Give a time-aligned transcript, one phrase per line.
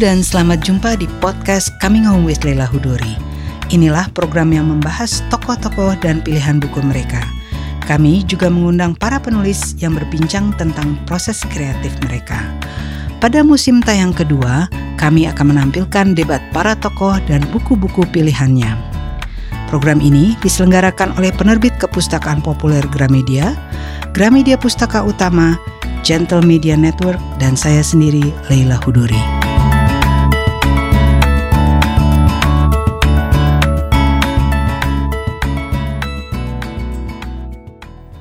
[0.00, 3.20] dan selamat jumpa di podcast Coming Home with Leila Hudori.
[3.68, 7.20] Inilah program yang membahas tokoh-tokoh dan pilihan buku mereka.
[7.84, 12.40] Kami juga mengundang para penulis yang berbincang tentang proses kreatif mereka.
[13.20, 18.72] Pada musim tayang kedua, kami akan menampilkan debat para tokoh dan buku-buku pilihannya.
[19.68, 23.52] Program ini diselenggarakan oleh penerbit kepustakaan populer Gramedia,
[24.16, 25.60] Gramedia Pustaka Utama,
[26.00, 29.49] Gentle Media Network, dan saya sendiri, Leila Hudori.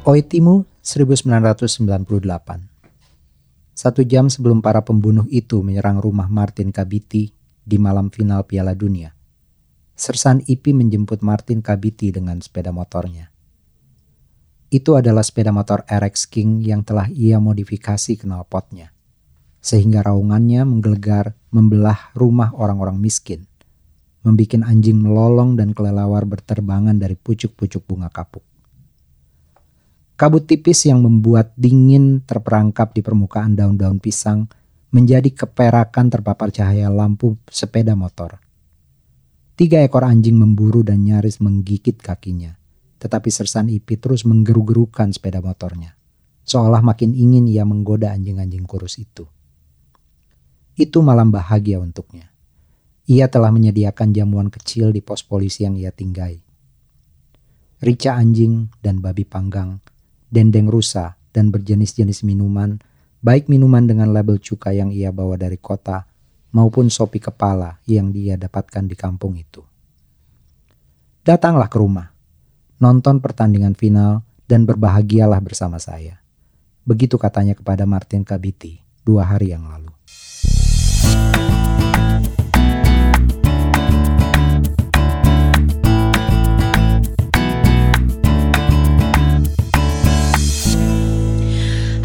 [0.09, 1.77] Oitimu 1998
[3.77, 7.29] Satu jam sebelum para pembunuh itu menyerang rumah Martin Kabiti
[7.61, 9.13] di malam final Piala Dunia,
[9.93, 13.29] Sersan Ipi menjemput Martin Kabiti dengan sepeda motornya.
[14.73, 18.89] Itu adalah sepeda motor RX King yang telah ia modifikasi knalpotnya,
[19.61, 23.45] sehingga raungannya menggelegar membelah rumah orang-orang miskin,
[24.25, 28.48] membuat anjing melolong dan kelelawar berterbangan dari pucuk-pucuk bunga kapuk.
[30.19, 34.51] Kabut tipis yang membuat dingin terperangkap di permukaan daun-daun pisang
[34.91, 38.43] menjadi keperakan terpapar cahaya lampu sepeda motor.
[39.55, 42.59] Tiga ekor anjing memburu dan nyaris menggigit kakinya.
[42.99, 45.95] Tetapi Sersan Ipi terus menggeru-gerukan sepeda motornya.
[46.43, 49.23] Seolah makin ingin ia menggoda anjing-anjing kurus itu.
[50.75, 52.27] Itu malam bahagia untuknya.
[53.07, 56.43] Ia telah menyediakan jamuan kecil di pos polisi yang ia tinggai.
[57.79, 59.79] Rica anjing dan babi panggang
[60.29, 62.81] dendeng rusa, dan berjenis-jenis minuman,
[63.21, 66.09] baik minuman dengan label cuka yang ia bawa dari kota
[66.49, 69.61] maupun sopi kepala yang dia dapatkan di kampung itu.
[71.21, 72.09] Datanglah ke rumah,
[72.81, 76.17] nonton pertandingan final dan berbahagialah bersama saya.
[76.87, 79.93] Begitu katanya kepada Martin Kabiti dua hari yang lalu.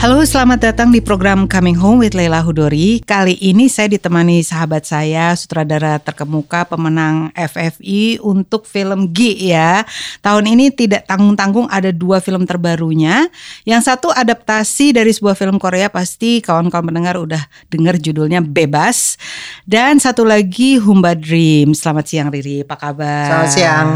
[0.05, 3.01] Halo, selamat datang di program Coming Home with Leila Hudori.
[3.09, 9.81] Kali ini saya ditemani sahabat saya, sutradara terkemuka, pemenang FFI untuk film G ya.
[10.21, 13.33] Tahun ini tidak tanggung-tanggung ada dua film terbarunya.
[13.65, 17.41] Yang satu adaptasi dari sebuah film Korea pasti kawan-kawan mendengar udah
[17.73, 19.17] dengar judulnya Bebas.
[19.65, 21.73] Dan satu lagi Humba Dream.
[21.73, 23.25] Selamat siang Riri, apa kabar?
[23.25, 23.89] Selamat siang.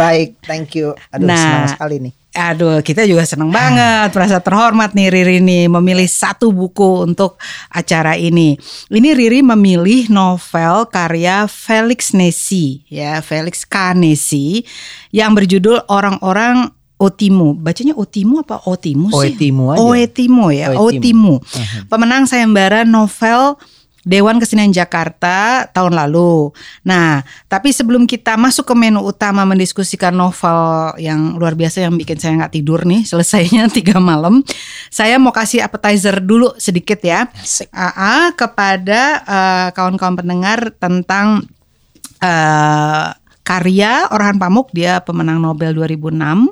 [0.00, 0.96] Baik, thank you.
[1.12, 2.21] Aduh, nah, senang sekali nih.
[2.32, 7.36] Aduh, kita juga senang banget, merasa terhormat nih Riri nih memilih satu buku untuk
[7.68, 8.56] acara ini.
[8.88, 14.64] Ini Riri memilih novel karya Felix Nesi, ya Felix K Nesi,
[15.12, 17.52] yang berjudul Orang-orang Otimu.
[17.58, 19.36] Bacanya Otimu apa Otimu sih?
[19.36, 19.82] Oetimu aja.
[19.82, 20.80] Oetimu ya, Oetimu.
[20.88, 21.34] Oetimu.
[21.36, 21.82] Uh-huh.
[21.90, 23.60] Pemenang sayembara novel
[24.02, 26.50] Dewan Kesenian Jakarta tahun lalu.
[26.82, 32.18] Nah, tapi sebelum kita masuk ke menu utama mendiskusikan novel yang luar biasa yang bikin
[32.18, 34.42] saya nggak tidur nih, selesainya tiga malam,
[34.90, 37.30] saya mau kasih appetizer dulu sedikit ya,
[37.70, 41.46] AA kepada uh, kawan-kawan pendengar tentang
[42.18, 43.06] uh,
[43.42, 46.50] karya Orhan Pamuk, dia pemenang Nobel 2006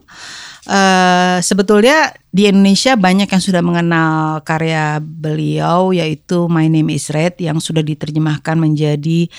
[0.68, 7.40] uh, sebetulnya di Indonesia banyak yang sudah mengenal karya beliau yaitu My Name Is Red
[7.40, 9.30] yang sudah diterjemahkan menjadi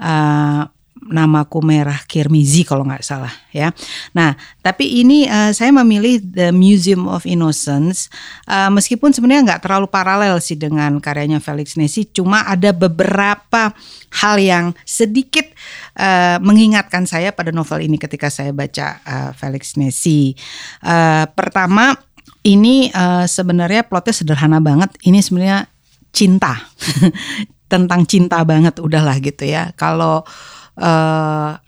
[0.00, 0.70] uh,
[1.08, 3.72] namaku merah Kirmizi kalau nggak salah ya.
[4.12, 8.12] Nah, tapi ini uh, saya memilih The Museum of Innocence
[8.44, 13.72] uh, meskipun sebenarnya nggak terlalu paralel sih dengan karyanya Felix Nesi, cuma ada beberapa
[14.20, 15.48] hal yang sedikit
[15.96, 20.36] uh, mengingatkan saya pada novel ini ketika saya baca uh, Felix Nesi.
[20.84, 21.96] Uh, pertama,
[22.44, 24.92] ini uh, sebenarnya plotnya sederhana banget.
[25.04, 25.68] Ini sebenarnya
[26.10, 26.68] cinta
[27.72, 29.70] tentang cinta banget udahlah gitu ya.
[29.78, 30.26] Kalau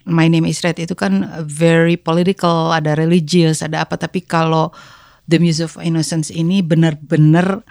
[0.07, 3.99] My Name is Red itu kan very political, ada religious, ada apa.
[3.99, 4.71] Tapi kalau
[5.27, 7.63] The Muse of Innocence ini benar-benar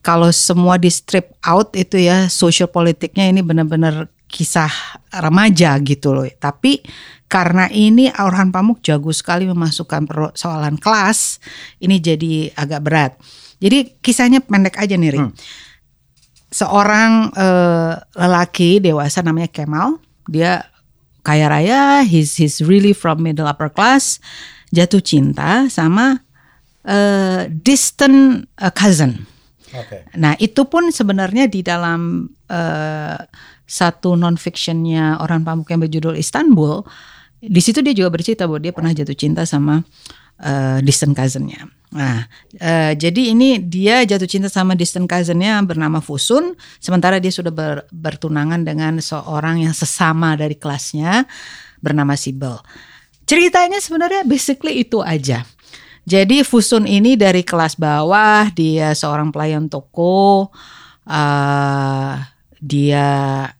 [0.00, 4.70] kalau semua di strip out itu ya social politiknya ini benar-benar kisah
[5.12, 6.24] remaja gitu loh.
[6.24, 6.80] Tapi
[7.30, 11.38] karena ini Orhan Pamuk jago sekali memasukkan persoalan kelas,
[11.78, 13.12] ini jadi agak berat.
[13.60, 15.32] Jadi kisahnya pendek aja nih, Hmm.
[16.50, 20.70] Seorang uh, lelaki dewasa namanya Kemal, dia
[21.26, 24.22] kaya raya, he's he's really from middle upper class,
[24.70, 26.22] jatuh cinta sama
[26.86, 29.26] uh, distant uh, cousin.
[29.70, 30.06] Okay.
[30.14, 33.18] Nah itu pun sebenarnya di dalam uh,
[33.66, 36.82] satu non fictionnya orang Pamuk yang berjudul Istanbul,
[37.38, 39.86] di situ dia juga bercerita bahwa dia pernah jatuh cinta sama
[40.40, 41.68] uh, distant cousinnya.
[41.90, 42.22] Nah,
[42.62, 47.84] uh, jadi ini dia jatuh cinta sama distant cousinnya bernama Fusun, sementara dia sudah ber,
[47.90, 51.26] bertunangan dengan seorang yang sesama dari kelasnya
[51.82, 52.58] bernama Sibel.
[53.26, 55.46] Ceritanya sebenarnya basically itu aja.
[56.06, 60.50] Jadi Fusun ini dari kelas bawah, dia seorang pelayan toko,
[61.06, 62.14] uh,
[62.60, 63.06] dia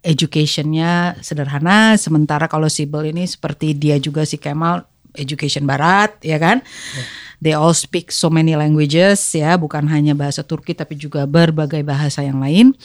[0.05, 6.63] educationnya sederhana, sementara kalau Sibel ini seperti dia juga si Kemal education barat, ya kan?
[6.63, 11.81] Yeah they all speak so many languages ya, bukan hanya bahasa Turki tapi juga berbagai
[11.81, 12.77] bahasa yang lain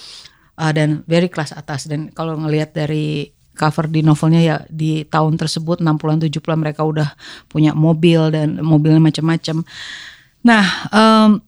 [0.56, 5.40] uh, dan very kelas atas dan kalau ngelihat dari cover di novelnya ya di tahun
[5.40, 7.16] tersebut 60-an 70-an mereka udah
[7.48, 9.64] punya mobil dan mobilnya macam-macam.
[10.44, 11.40] Nah, um,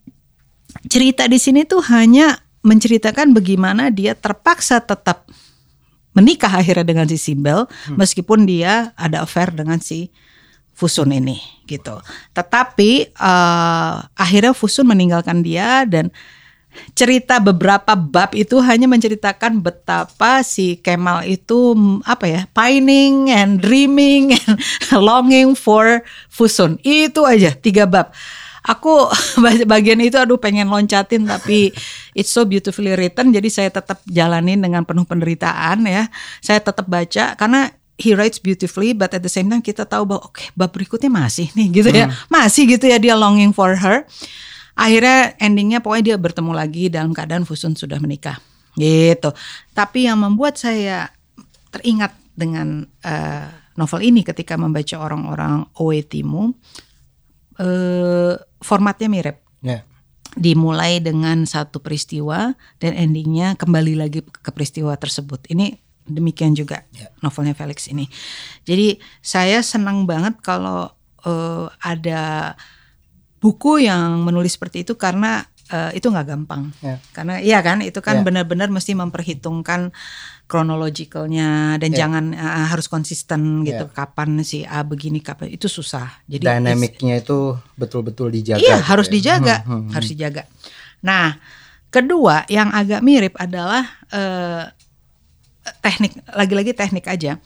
[0.87, 5.27] cerita di sini tuh hanya menceritakan bagaimana dia terpaksa tetap
[6.15, 7.95] menikah akhirnya dengan si Simbel hmm.
[7.95, 10.09] meskipun dia ada affair dengan si
[10.77, 11.97] Fusun ini gitu.
[12.37, 16.13] Tetapi uh, akhirnya Fusun meninggalkan dia dan
[16.93, 21.73] cerita beberapa bab itu hanya menceritakan betapa si Kemal itu
[22.05, 24.61] apa ya pining and dreaming and
[25.09, 26.77] longing for Fusun.
[26.85, 28.13] Itu aja tiga bab.
[28.61, 29.09] Aku
[29.73, 31.73] bagian itu aduh pengen loncatin tapi
[32.13, 36.05] it's so beautifully written jadi saya tetap jalanin dengan penuh penderitaan ya.
[36.37, 40.29] Saya tetap baca karena he writes beautifully but at the same time kita tahu bahwa
[40.29, 42.07] oke okay, bab berikutnya masih nih gitu ya.
[42.07, 42.13] hmm.
[42.13, 44.05] ya masih gitu ya dia longing for her
[44.77, 48.37] akhirnya endingnya pokoknya dia bertemu lagi dalam keadaan Fusun sudah menikah
[48.77, 49.33] gitu
[49.73, 51.09] tapi yang membuat saya
[51.73, 56.53] teringat dengan uh, novel ini ketika membaca orang-orang Oe Timu
[57.57, 59.81] uh, formatnya mirip yeah.
[60.37, 67.11] dimulai dengan satu peristiwa dan endingnya kembali lagi ke peristiwa tersebut ini demikian juga yeah.
[67.21, 68.07] novelnya Felix ini.
[68.63, 70.89] Jadi saya senang banget kalau
[71.27, 72.55] uh, ada
[73.37, 76.71] buku yang menulis seperti itu karena uh, itu nggak gampang.
[76.81, 76.97] Yeah.
[77.13, 78.25] Karena iya kan itu kan yeah.
[78.25, 79.91] benar-benar mesti memperhitungkan
[80.47, 81.99] kronologikalnya dan yeah.
[81.99, 83.95] jangan uh, harus konsisten gitu yeah.
[83.95, 86.23] kapan si A begini kapan itu susah.
[86.25, 88.63] Jadi dinamiknya itu betul-betul dijaga.
[88.63, 89.13] Iya, gitu harus ya.
[89.13, 89.91] dijaga, hmm, hmm, hmm.
[89.93, 90.43] harus dijaga.
[91.03, 91.27] Nah,
[91.91, 94.71] kedua yang agak mirip adalah uh,
[95.83, 97.39] teknik lagi-lagi teknik aja.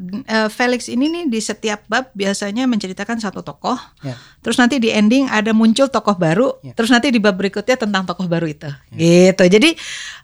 [0.00, 4.16] Uh, Felix ini nih di setiap bab biasanya menceritakan satu tokoh, yeah.
[4.40, 6.72] terus nanti di ending ada muncul tokoh baru, yeah.
[6.72, 8.64] terus nanti di bab berikutnya tentang tokoh baru itu,
[8.96, 9.28] yeah.
[9.28, 9.44] gitu.
[9.60, 9.76] Jadi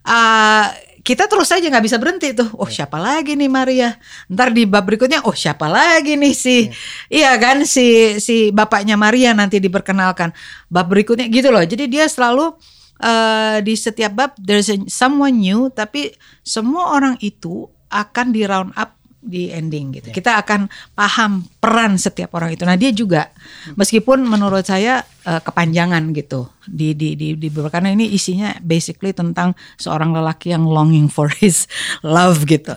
[0.08, 0.72] uh,
[1.04, 2.48] kita terus saja nggak bisa berhenti tuh.
[2.56, 2.72] Oh yeah.
[2.72, 4.00] siapa lagi nih Maria?
[4.32, 6.72] Ntar di bab berikutnya, oh siapa lagi nih si, yeah.
[7.12, 10.32] iya kan si si bapaknya Maria nanti diperkenalkan.
[10.72, 11.60] Bab berikutnya gitu loh.
[11.60, 12.56] Jadi dia selalu
[13.02, 16.14] uh, di setiap bab there's a, someone new tapi
[16.46, 18.96] semua orang itu akan di round up
[19.26, 20.14] di ending gitu.
[20.14, 20.16] Yeah.
[20.22, 22.62] Kita akan paham peran setiap orang itu.
[22.62, 23.34] Nah, dia juga
[23.74, 29.58] meskipun menurut saya uh, kepanjangan gitu di di di, di karena ini isinya basically tentang
[29.82, 31.66] seorang lelaki yang longing for his
[32.06, 32.72] love gitu.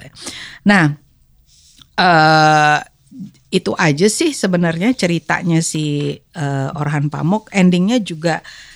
[0.66, 0.98] Nah,
[2.02, 2.82] uh,
[3.54, 7.54] itu aja sih sebenarnya ceritanya si uh, Orhan Pamuk.
[7.54, 8.70] Endingnya juga uh,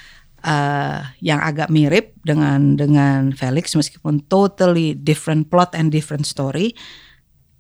[1.24, 6.76] yang agak mirip dengan dengan Felix meskipun totally different plot and different story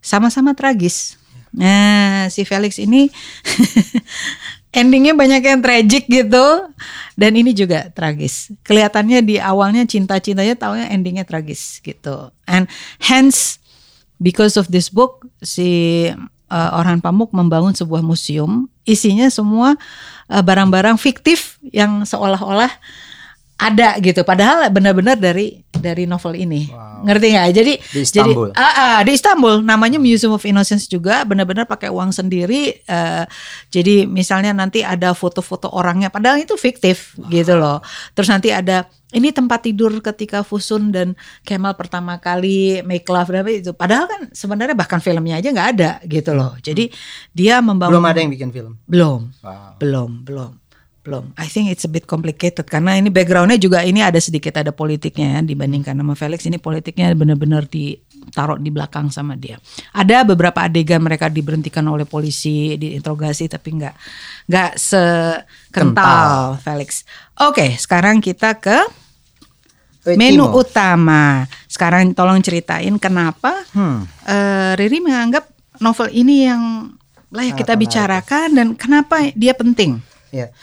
[0.04, 1.16] sama-sama tragis.
[1.56, 3.08] Nah, si Felix ini
[4.80, 6.46] endingnya banyak yang tragic gitu
[7.16, 8.52] dan ini juga tragis.
[8.68, 12.34] Kelihatannya di awalnya cinta-cintanya taunya endingnya tragis gitu.
[12.50, 12.68] And
[13.00, 13.64] hence
[14.20, 16.10] because of this book si
[16.54, 19.80] uh, Orhan Pamuk membangun sebuah museum isinya semua
[20.42, 22.72] barang-barang fiktif yang seolah-olah
[23.60, 24.26] ada gitu.
[24.26, 27.04] Padahal benar-benar dari dari novel ini wow.
[27.04, 28.56] ngerti nggak jadi di Istanbul.
[28.56, 33.28] jadi uh, uh, di Istanbul namanya Museum of Innocence juga benar-benar pakai uang sendiri uh,
[33.68, 37.28] jadi misalnya nanti ada foto-foto orangnya padahal itu fiktif wow.
[37.28, 37.84] gitu loh
[38.16, 41.14] terus nanti ada ini tempat tidur ketika Fusun dan
[41.46, 46.34] Kemal pertama kali make love itu padahal kan sebenarnya bahkan filmnya aja nggak ada gitu
[46.34, 47.36] loh jadi hmm.
[47.36, 49.78] dia membangun belum ada yang bikin film belum wow.
[49.78, 50.52] belum belum
[51.04, 51.36] belum.
[51.36, 55.40] I think it's a bit complicated karena ini backgroundnya juga ini ada sedikit ada politiknya
[55.40, 59.60] ya dibandingkan sama Felix ini politiknya benar-benar ditaruh di belakang sama dia.
[59.92, 63.96] Ada beberapa adegan mereka diberhentikan oleh polisi diinterogasi tapi nggak
[64.48, 67.04] nggak sekental Felix.
[67.44, 68.80] Oke, okay, sekarang kita ke
[70.16, 71.44] menu utama.
[71.68, 74.00] Sekarang tolong ceritain kenapa hmm.
[74.24, 75.52] uh, Riri menganggap
[75.84, 76.96] novel ini yang
[77.34, 80.00] layak kita bicarakan dan kenapa dia penting.
[80.30, 80.54] Ya.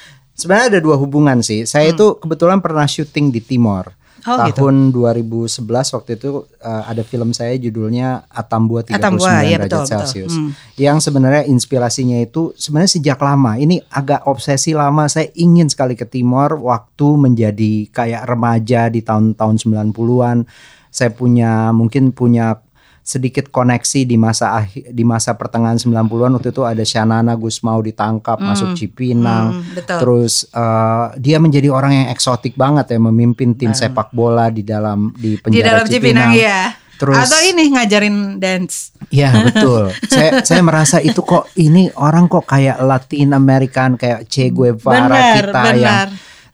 [0.41, 1.69] Sebenarnya ada dua hubungan sih.
[1.69, 1.95] Saya hmm.
[1.95, 4.01] itu kebetulan pernah syuting di Timor.
[4.29, 4.69] Oh, gitu.
[4.69, 5.65] tahun 2011
[5.97, 9.89] waktu itu uh, ada film saya judulnya Atambua 39 Atambua, ya, derajat betul, betul.
[9.89, 10.35] Celcius.
[10.37, 10.51] Hmm.
[10.77, 13.57] Yang sebenarnya inspirasinya itu sebenarnya sejak lama.
[13.57, 19.57] Ini agak obsesi lama saya ingin sekali ke Timor waktu menjadi kayak remaja di tahun-tahun
[19.57, 20.45] 90-an.
[20.93, 22.61] Saya punya mungkin punya
[23.11, 28.38] sedikit koneksi di masa akhir di masa pertengahan 90-an waktu itu ada Shanana Gusmao ditangkap
[28.38, 29.59] masuk Cipinang.
[29.59, 29.99] Hmm, betul.
[29.99, 35.11] Terus eh, dia menjadi orang yang eksotik banget ya memimpin tim sepak bola di dalam
[35.19, 35.38] di Hmm.
[35.38, 36.75] Di penjara dalam Cipinang ya.
[37.00, 38.93] Terus Atau ini ngajarin dance.
[39.09, 39.88] Iya betul.
[40.05, 45.35] saya saya merasa itu kok ini orang kok kayak Latin American kayak Che Guevara Benar,
[45.40, 45.75] kita benar.
[45.81, 46.09] yang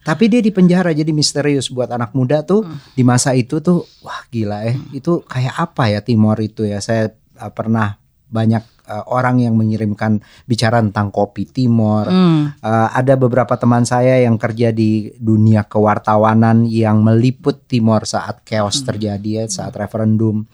[0.07, 2.79] tapi dia di penjara jadi misterius buat anak muda tuh Hmm.
[2.95, 4.73] di masa itu tuh wah gila ya.
[4.95, 6.79] Itu kayak apa ya Timor itu ya.
[6.79, 12.07] Saya uh, pernah banyak uh, orang yang mengirimkan bicara tentang kopi Timor.
[12.07, 12.55] Hmm.
[12.59, 18.79] Uh, ada beberapa teman saya yang kerja di dunia kewartawanan yang meliput Timor saat chaos
[18.79, 18.87] Hmm.
[18.95, 20.47] terjadi ya, saat referendum.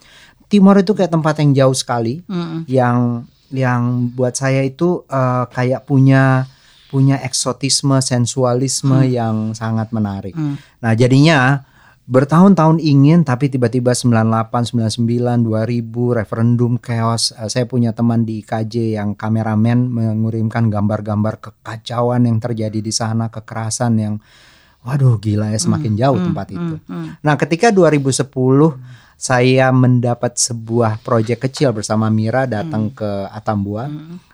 [0.49, 2.65] Timor itu kayak tempat yang jauh sekali Hmm.
[2.65, 6.49] yang yang buat saya itu uh, kayak punya
[6.93, 10.37] punya eksotisme sensualisme yang sangat menarik.
[10.37, 10.61] Hmm.
[10.77, 11.65] Nah, jadinya
[12.05, 17.33] bertahun-tahun ingin tapi tiba-tiba 98, 99, 2000 referendum chaos.
[17.33, 23.33] Uh, saya punya teman di KJ yang kameramen mengirimkan gambar-gambar kekacauan yang terjadi di sana,
[23.33, 24.15] kekerasan yang
[24.85, 26.75] waduh gila ya semakin jauh tempat itu.
[26.85, 27.17] Hmm.
[27.25, 28.29] Nah, ketika 2010
[29.17, 33.87] saya mendapat sebuah proyek kecil bersama Mira datang ke Atambua.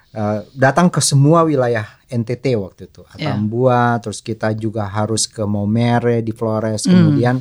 [0.10, 3.06] Eh, datang ke semua wilayah NTT waktu itu.
[3.14, 3.34] Ya.
[3.34, 7.38] Atambua, terus kita juga harus ke Momere di Flores, kemudian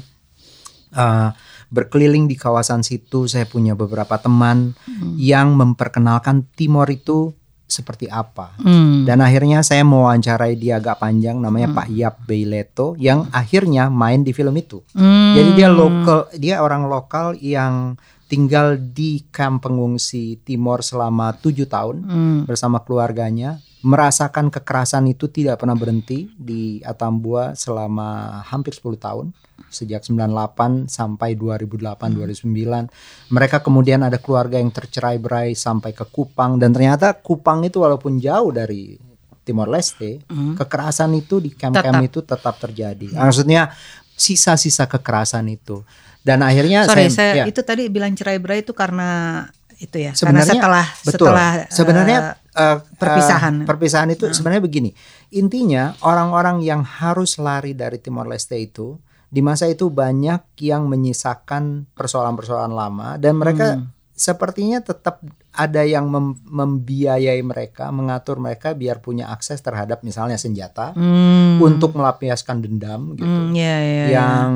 [0.93, 1.29] eh,
[1.73, 3.25] berkeliling di kawasan situ.
[3.25, 4.77] Saya punya beberapa teman
[5.17, 7.33] yang memperkenalkan Timor itu
[7.69, 8.57] seperti apa.
[8.65, 9.05] Hmm.
[9.05, 14.33] Dan akhirnya saya mewawancarai dia agak panjang namanya Pak Yap Beileto yang akhirnya main di
[14.33, 14.81] film itu.
[14.97, 15.37] Hmm.
[15.37, 21.97] Jadi dia lokal, dia orang lokal yang tinggal di kamp pengungsi Timor selama tujuh tahun
[22.05, 22.41] Hmm.
[22.45, 29.33] bersama keluarganya, merasakan kekerasan itu tidak pernah berhenti di Atambua selama hampir 10 tahun
[29.73, 32.89] sejak 98 sampai 2008 2009.
[33.33, 38.53] Mereka kemudian ada keluarga yang tercerai-berai sampai ke Kupang dan ternyata Kupang itu walaupun jauh
[38.53, 38.97] dari
[39.45, 43.17] Timor Leste, kekerasan itu di kamp-kamp itu tetap terjadi.
[43.17, 43.73] Maksudnya
[44.13, 45.87] sisa-sisa kekerasan itu.
[46.29, 47.45] Dan akhirnya Sorry, saya, saya ya.
[47.49, 49.43] itu tadi bilang cerai berai itu karena
[49.81, 50.13] itu ya.
[50.13, 51.27] Sebenarnya karena setelah betul.
[51.33, 52.19] setelah sebenarnya
[52.53, 53.55] eh, perpisahan.
[53.63, 54.91] eh, perpisahan itu sebenarnya begini.
[55.33, 61.89] Intinya orang-orang yang harus lari dari Timor Leste itu di masa itu banyak yang menyisakan
[61.93, 63.93] persoalan-persoalan lama dan mereka Hmm.
[64.17, 65.21] sepertinya tetap
[65.53, 71.93] ada yang mem- membiayai mereka, mengatur mereka biar punya akses terhadap misalnya senjata hmm, untuk
[71.93, 74.07] melampiaskan dendam gitu hmm, ya, ya, ya.
[74.17, 74.51] yang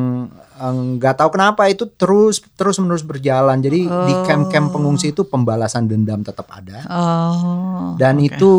[0.60, 3.56] nggak tahu kenapa itu terus terus menerus berjalan.
[3.58, 7.94] Jadi di camp-camp pengungsi itu pembalasan dendam tetap ada Oh.
[7.96, 8.26] dan oke.
[8.28, 8.50] itu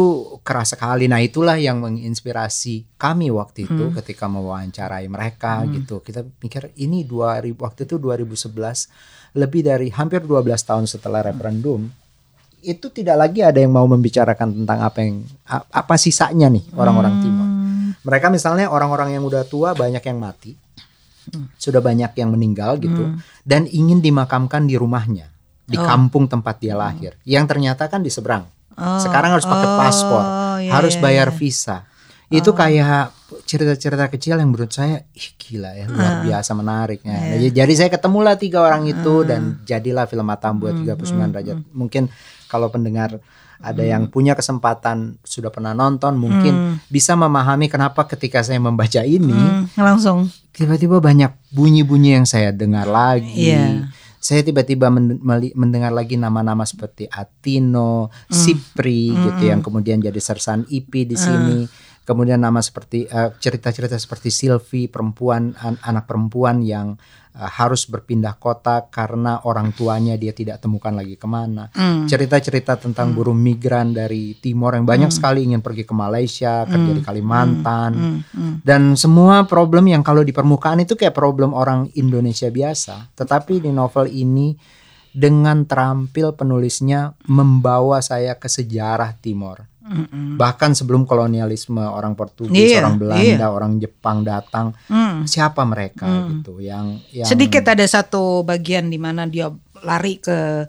[0.41, 1.05] keras sekali.
[1.05, 3.95] Nah itulah yang menginspirasi kami waktu itu Hmm.
[3.95, 5.99] ketika mewawancarai mereka gitu.
[5.99, 8.87] Kita mikir ini 2000 waktu itu 2011
[9.33, 11.89] lebih dari hampir 12 tahun setelah referendum
[12.63, 15.19] itu tidak lagi ada yang mau membicarakan tentang apa yang
[15.49, 17.43] apa sisanya nih orang-orang Timor.
[17.43, 17.89] Hmm.
[18.03, 20.55] Mereka misalnya orang-orang yang udah tua banyak yang mati,
[21.55, 25.29] sudah banyak yang meninggal gitu, dan ingin dimakamkan di rumahnya,
[25.63, 25.83] di Oh.
[25.83, 28.43] kampung tempat dia lahir, yang ternyata kan di seberang.
[28.73, 30.23] Oh, Sekarang harus pakai oh, paspor,
[30.59, 31.37] iya, harus iya, bayar iya.
[31.37, 31.77] visa.
[32.33, 33.13] Itu kayak
[33.45, 37.13] cerita-cerita kecil yang menurut saya ih gila ya luar biasa menariknya.
[37.13, 37.29] Iya.
[37.37, 39.27] Jadi- Jadi saya ketemulah tiga orang itu Ah.
[39.29, 41.57] dan jadilah film Atambua Hmm, 39 derajat.
[41.69, 42.09] Mungkin
[42.49, 43.21] kalau pendengar
[43.63, 46.53] ada yang punya kesempatan sudah pernah nonton mungkin
[46.85, 50.27] bisa memahami kenapa ketika saya membaca ini Hmm, langsung.
[50.51, 53.49] tiba-tiba banyak bunyi-bunyi yang saya dengar lagi.
[53.49, 53.87] Iya.
[54.19, 54.87] Saya tiba-tiba
[55.53, 58.31] mendengar lagi nama-nama seperti Atino, Hmm.
[58.31, 61.67] Sipri gitu yang kemudian jadi sersan IP di sini.
[62.03, 66.99] Kemudian nama seperti eh, cerita-cerita seperti Silvi, perempuan an- anak perempuan yang
[67.31, 71.71] eh, harus berpindah kota karena orang tuanya dia tidak temukan lagi ke mana.
[71.71, 72.03] Hmm.
[72.03, 76.99] Cerita-cerita tentang buruh migran dari Timor yang banyak sekali ingin pergi ke Malaysia, kerja di
[76.99, 77.91] Kalimantan.
[77.95, 78.53] Hmm, hmm.
[78.67, 83.15] Dan semua problem yang kalau di permukaan itu kayak problem orang Indonesia biasa.
[83.15, 84.51] Tetapi di novel ini
[85.13, 89.71] dengan terampil penulisnya membawa saya ke sejarah Timor.
[89.83, 90.35] Mm-mm.
[90.35, 95.23] Bahkan sebelum kolonialisme orang Portugis, Iya, orang Belanda, orang Jepang datang, Hmm.
[95.23, 100.63] siapa mereka gitu yang yang Sedikit ada satu bagian di mana dia lari ke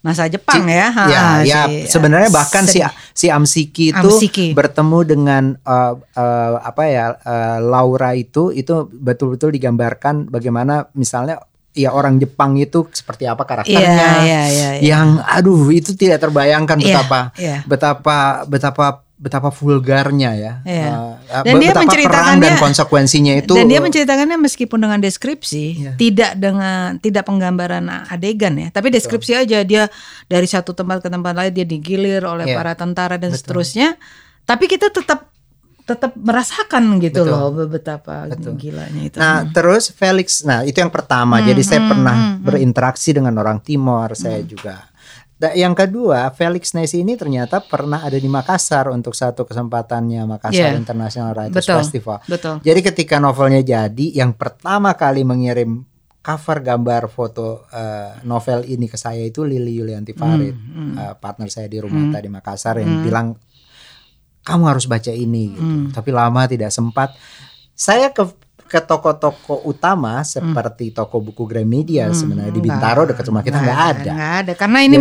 [0.00, 0.86] masa Jepang Si- ya.
[0.86, 4.52] Ha, ya, ya si- sebenarnya bahkan si si Amsiki itu Amsiki.
[4.52, 11.40] bertemu dengan eh, eh, apa ya eh, Laura itu itu betul-betul digambarkan bagaimana misalnya
[11.74, 13.82] ya orang Jepang itu seperti apa karakternya.
[13.82, 14.68] iya, iya, iya.
[14.80, 17.56] Yang aduh itu tidak terbayangkan Iya, betapa iya.
[17.66, 18.16] betapa
[18.46, 20.52] betapa betapa vulgarnya ya.
[20.62, 20.86] Iya.
[21.24, 25.64] Eh, Dan dia betapa perang menceritakannya- dan konsekuensinya itu Dan dia menceritakannya meskipun dengan deskripsi,
[25.74, 25.92] Iya.
[25.96, 29.90] tidak dengan tidak penggambaran adegan ya, tapi deskripsi aja dia
[30.24, 32.54] dari satu tempat ke tempat lain dia digilir oleh Iya.
[32.54, 33.98] para tentara dan seterusnya.
[34.44, 35.33] Tapi kita tetap
[35.84, 37.28] tetap merasakan gitu Betul.
[37.28, 38.24] loh betapa
[38.56, 39.16] gilanya itu.
[39.20, 41.38] Nah, terus Felix, nah itu yang pertama.
[41.38, 44.48] Hmm, Jadi saya pernah berinteraksi dengan orang Timor, saya Hmm.
[44.48, 44.88] juga.
[45.34, 50.72] Da- yang kedua, Felix Nesi ini ternyata pernah ada di Makassar untuk satu kesempatannya Makassar
[50.72, 50.78] Iya.
[50.78, 51.78] International Writers Betul.
[51.82, 52.18] Festival.
[52.24, 52.54] Betul.
[52.62, 55.84] Jadi ketika novelnya jadi, yang pertama kali mengirim
[56.24, 61.52] cover gambar foto eh, novel ini ke saya itu Lili Yulianti Farid, Hmm, eh, partner
[61.52, 63.36] saya di rumah di Makassar yang bilang
[64.44, 65.64] kamu harus baca ini gitu.
[65.64, 65.88] Hmm.
[65.90, 67.16] Tapi lama tidak sempat.
[67.74, 68.22] Saya ke
[68.74, 74.02] ke toko-toko utama seperti toko buku Gramedia sebenarnya di Bintaro dekat rumah kita nggak ada.
[74.02, 74.16] Hmm.
[74.18, 74.96] Nggak ada karena ini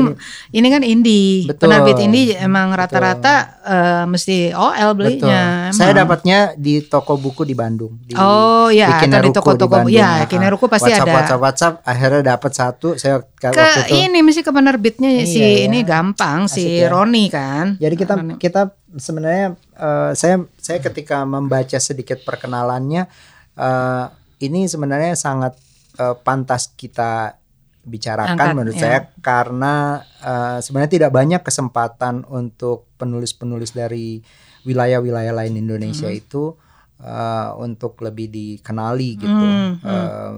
[0.54, 1.50] ini kan indie.
[1.50, 1.74] Betul.
[1.74, 3.34] Penerbit indie emang rata-rata
[3.66, 5.26] eh, mesti OL Betul.
[5.26, 5.74] belinya.
[5.74, 6.06] Saya emang.
[6.06, 7.98] dapatnya di toko buku di Bandung.
[7.98, 9.98] Di, Oh, ya, atau di toko-toko- Bandung.
[9.98, 11.14] ya, Ah, Kineruko pasti WhatsApp, ada.
[11.18, 11.74] WhatsApp, WhatsApp.
[11.82, 12.88] Akhirnya dapat satu.
[12.94, 14.06] Saya ke waktu itu.
[14.06, 15.60] ini mesti ke penerbitnya si Iya, ya.
[15.66, 16.94] ini gampang si Asik ya.
[16.94, 17.66] Roni kan.
[17.82, 18.34] Jadi kita Roni.
[18.38, 18.62] kita
[18.94, 24.06] sebenarnya eh, saya saya ketika membaca sedikit perkenalannya eh,
[24.40, 25.54] ini sebenarnya sangat
[25.96, 27.38] eh, pantas kita
[27.84, 28.82] bicarakan Angkat, menurut ya.
[28.82, 29.74] saya karena
[30.24, 34.24] eh, sebenarnya tidak banyak kesempatan untuk penulis-penulis dari
[34.64, 36.18] wilayah-wilayah lain Indonesia Hmm.
[36.18, 36.56] itu
[37.00, 39.28] eh, untuk lebih dikenali gitu.
[39.48, 40.34] Hmm, Eh,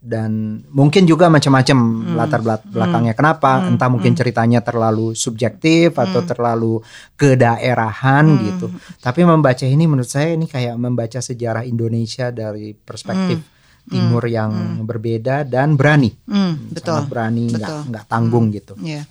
[0.00, 0.30] dan
[0.68, 2.16] mungkin juga macam-macam Hmm.
[2.16, 3.12] latar belak- belakangnya.
[3.12, 3.60] Kenapa?
[3.62, 6.08] Entah mungkin ceritanya terlalu subjektif Hmm.
[6.08, 6.80] atau terlalu
[7.14, 8.66] kedaerahan gitu.
[8.98, 13.44] Tapi membaca ini menurut saya ini kayak membaca sejarah Indonesia dari perspektif
[13.82, 16.12] timur yang berbeda dan berani.
[16.24, 16.94] Hmm, betul.
[16.94, 18.76] Sangat berani, nggak tanggung gitu.
[18.78, 19.02] Ya.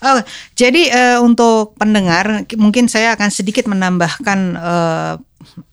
[0.00, 5.14] Oh, jadi eh, untuk pendengar ki- mungkin saya akan sedikit menambahkan eh,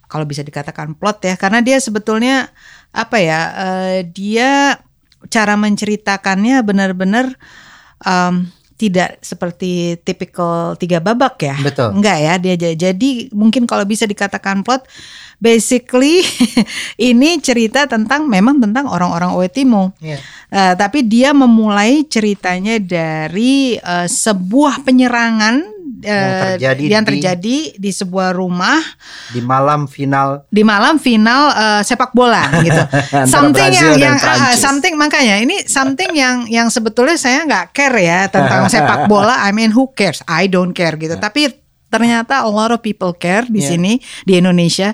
[0.07, 2.47] kalau bisa dikatakan plot ya karena dia sebetulnya
[2.91, 4.79] apa ya eh, dia
[5.27, 7.35] cara menceritakannya benar-benar
[8.05, 8.47] em,
[8.77, 11.57] tidak seperti tipikal tiga babak ya.
[11.57, 11.97] Betul.
[11.97, 14.85] Enggak ya dia jadi mungkin kalau bisa dikatakan plot
[15.41, 16.21] basically
[17.09, 19.97] ini cerita tentang memang tentang orang-orang Oetimo.
[19.97, 20.21] Iya.
[20.53, 25.76] Eh, tapi dia memulai ceritanya dari eh, sebuah penyerangan
[26.09, 28.79] eh, terjadi yang di- terjadi di sebuah rumah
[29.27, 32.79] Di malam final di malam final eh, sepak bola gitu.
[33.25, 34.57] Something Brazil yang yang Prancis.
[34.57, 39.37] something makanya ini something yang yang sebetulnya saya nggak care ya tentang sepak bola.
[39.39, 40.23] I mean who cares?
[40.23, 41.13] I don't care gitu.
[41.13, 41.51] Tapi
[41.87, 43.69] ternyata a lot of people care di Yeah.
[43.69, 43.93] sini
[44.23, 44.91] di Indonesia.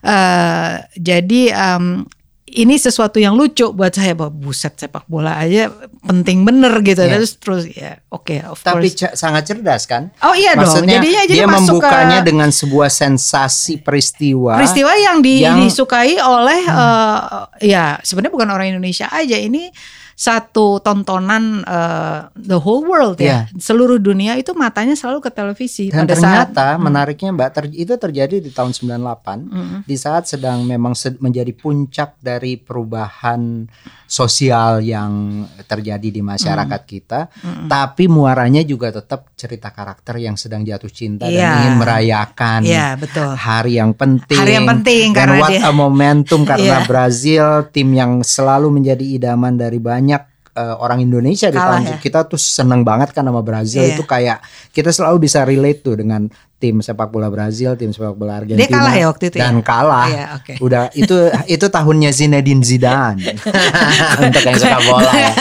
[0.00, 2.04] Eh, jadi em,
[2.54, 7.12] ini sesuatu yang lucu buat saya bahwa buset sepak bola aja penting bener gitu Yeah.
[7.12, 10.14] terus terus ya oke of tapi course sangat cerdas kan?
[10.20, 14.54] oh iya dong Maksudnya jadinya jadi dia masuk membukanya ke dengan sebuah sensasi peristiwa.
[14.54, 15.66] peristiwa yang, di- yang- Hmm.
[15.66, 17.26] disukai oleh eh,
[17.66, 19.74] ya sebenarnya bukan orang Indonesia aja ini
[20.14, 23.50] satu tontonan eh, the whole world ya.
[23.52, 27.94] Seluruh dunia itu matanya selalu ke televisi Dan pada saat ternyata menariknya Mbak ter- itu
[27.94, 33.66] terjadi di tahun 98 di saat sedang memang sed- menjadi puncak dari perubahan
[34.04, 37.20] sosial yang terjadi di masyarakat kita.
[37.66, 41.34] Tapi muaranya juga tetap cerita karakter yang sedang jatuh cinta Iya.
[41.34, 43.34] dan ingin merayakan Iya, betul.
[43.34, 44.36] hari yang penting.
[44.36, 46.86] Hari yang penting, dan karena what dia- a momentum karena Iya.
[46.86, 50.13] Brazil tim yang selalu menjadi idaman dari banyak
[50.54, 51.96] eh, orang Indonesia di Kalah tahun ya.
[51.98, 53.98] kita tuh seneng banget kan sama Brazil Iya.
[53.98, 54.38] itu kayak
[54.70, 56.30] kita selalu bisa relate tuh dengan
[56.64, 58.64] tim sepak bola Brazil, tim sepak bola Argentina.
[58.64, 59.44] Dia kalah ya waktu itu ya?
[59.44, 60.08] Dan kalah.
[60.08, 60.54] Iya, oke.
[60.64, 63.20] Udah itu itu tahunnya Zinedine Zidane.
[64.24, 65.32] Untuk yang suka bola ya.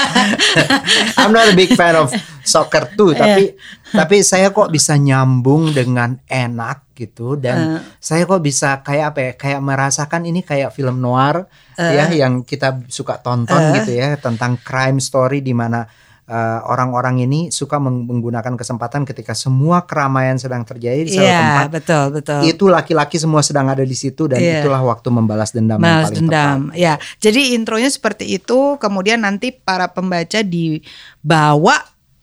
[1.23, 2.11] I'm not a big fan of
[2.43, 3.55] soccer tuh, tapi
[3.95, 9.31] tapi saya kok bisa nyambung dengan enak gitu dan saya kok bisa kayak apa ya?
[9.39, 11.47] Kayak merasakan ini kayak film noir
[11.79, 15.87] ya yang kita suka tonton gitu ya tentang crime story di mana
[16.25, 21.39] uh, orang-orang ini suka meng- menggunakan kesempatan ketika semua keramaian sedang terjadi di satu Iya
[21.39, 21.67] tempat.
[21.71, 24.61] betul betul Itu laki-laki semua sedang ada di situ dan Iya.
[24.61, 26.59] itulah waktu membalas dendam yang Balas paling dendam.
[26.73, 28.75] Ya, jadi intronya seperti itu.
[28.77, 31.75] Kemudian nanti para pembaca dibawa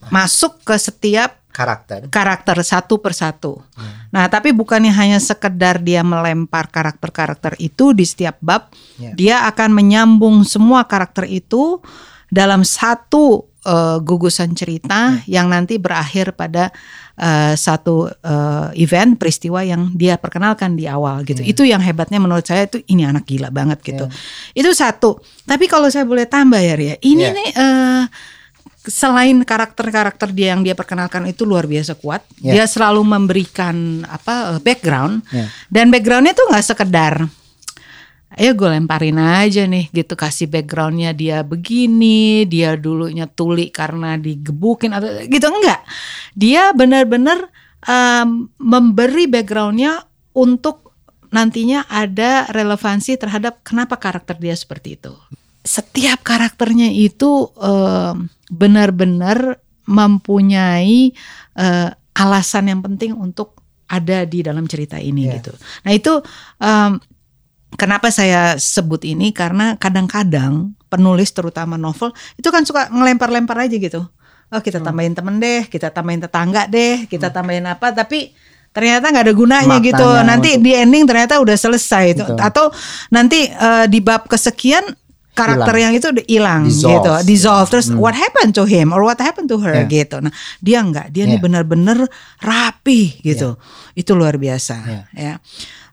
[0.09, 1.51] masuk ke setiap tepat.
[1.51, 2.01] karakter.
[2.09, 3.59] karakter satu persatu.
[3.75, 4.07] Hmm.
[4.11, 9.13] Nah, tapi bukannya hanya sekedar dia melempar karakter-karakter itu di setiap bab, Ya.
[9.13, 11.83] dia akan menyambung semua karakter itu
[12.31, 15.29] dalam satu uh, gugusan cerita hmm.
[15.29, 16.73] yang nanti berakhir pada
[17.20, 21.44] uh, satu uh, event peristiwa yang dia perkenalkan di awal gitu.
[21.44, 21.53] Hmm.
[21.53, 24.07] Itu yang hebatnya menurut saya itu ini anak gila banget gitu.
[24.09, 24.61] Yeah.
[24.64, 25.20] Itu satu.
[25.44, 27.37] Tapi kalau saya boleh tambah ya Ria, ini yeah.
[27.37, 28.03] nih uh,
[28.81, 32.57] selain karakter-karakter dia yang dia perkenalkan itu luar biasa kuat, yeah.
[32.57, 35.53] dia selalu memberikan apa background yeah.
[35.68, 37.14] dan backgroundnya tuh nggak sekedar
[38.38, 40.14] ayo gue lemparin aja nih gitu.
[40.14, 45.47] Kasih backgroundnya dia begini dia dulunya tuli karena digebukin atau gitu.
[45.51, 45.83] Enggak.
[46.38, 47.51] Dia benar-benar
[47.87, 50.05] um, memberi backgroundnya
[50.37, 50.95] untuk
[51.31, 55.14] nantinya ada relevansi terhadap kenapa karakter dia seperti itu.
[55.62, 61.14] Setiap karakternya itu um, benar-benar mempunyai
[61.59, 63.59] uh, alasan yang penting untuk
[63.90, 65.35] ada di dalam cerita ini yeah.
[65.38, 65.53] gitu.
[65.83, 66.12] Nah itu
[66.62, 67.03] um,
[67.81, 74.05] Kenapa saya sebut ini karena kadang-kadang penulis terutama novel itu kan suka ngelempar-lempar aja gitu.
[74.53, 74.87] Oh kita hmm.
[74.90, 77.37] tambahin temen deh, kita tambahin tetangga deh, kita hmm.
[77.40, 78.37] tambahin apa, tapi
[78.77, 80.09] ternyata nggak ada gunanya Maknanya gitu.
[80.29, 80.64] Nanti untuk...
[80.69, 82.25] di ending ternyata udah selesai itu.
[82.37, 82.69] Atau
[83.09, 84.85] nanti uh, di bab kesekian
[85.33, 85.85] karakter ilang.
[85.88, 87.71] yang itu udah hilang gitu, dissolve.
[87.73, 87.97] Terus hmm.
[87.97, 89.88] what happened to him or what happened to her yeah.
[89.88, 90.21] gitu.
[90.21, 91.33] Nah dia nggak, dia yeah.
[91.33, 92.05] nih benar-benar
[92.45, 93.57] rapi gitu.
[93.57, 94.05] Yeah.
[94.05, 95.05] Itu luar biasa yeah.
[95.16, 95.35] ya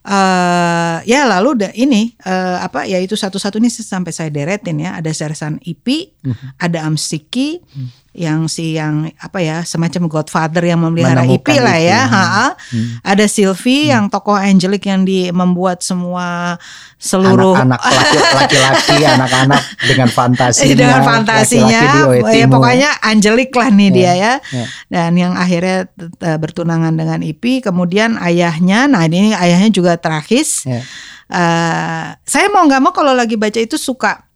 [0.07, 4.95] uh, ya lalu da, ini uh, apa ya itu satu-satu ini sampai saya deretin ya
[4.95, 6.49] ada Sersan Ipi, mm-hmm.
[6.63, 8.06] ada Amsiki, mm-hmm.
[8.17, 12.25] Yang si yang apa ya semacam Godfather yang memelihara Ipi lah ya, ha
[12.57, 13.05] hmm.
[13.05, 13.91] ada Sylvie hmm.
[13.93, 16.57] yang tokoh Angelic yang di membuat semua
[16.97, 18.09] seluruh anak-anak
[18.41, 23.93] laki-laki anak-anak dengan fantasinya dengan fantasinya laki -laki ya pokoknya Angelic lah nih yeah.
[23.93, 24.67] dia ya yeah.
[24.89, 25.85] dan yang akhirnya
[26.41, 30.81] bertunangan dengan Ipi kemudian ayahnya nah ini ayahnya juga tragis yeah.
[31.29, 34.26] uh, saya mau nggak mau kalau lagi baca itu suka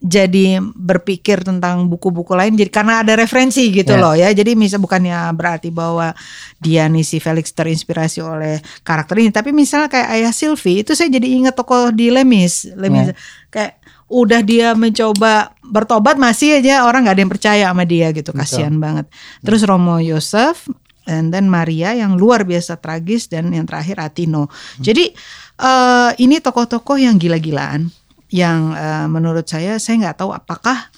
[0.00, 4.00] jadi berpikir tentang buku-buku lain jadi karena ada referensi gitu yeah.
[4.00, 6.16] loh ya jadi misal bukannya berarti bahwa
[6.56, 11.12] dia nih si Felix terinspirasi oleh karakter ini tapi misalnya kayak ayah Sylvie itu saya
[11.12, 13.16] jadi ingat tokoh di Lemis Lemis yeah.
[13.52, 13.72] kayak
[14.10, 18.74] udah dia mencoba bertobat masih aja orang nggak ada yang percaya sama dia gitu kasihan
[18.80, 19.06] banget
[19.44, 20.66] terus Romo Yosef
[21.04, 24.82] and then Maria yang luar biasa tragis dan yang terakhir Atino hmm.
[24.82, 25.12] jadi
[25.60, 27.92] uh, ini tokoh-tokoh yang gila-gilaan
[28.30, 30.90] yang uh, menurut saya saya nggak tahu apakah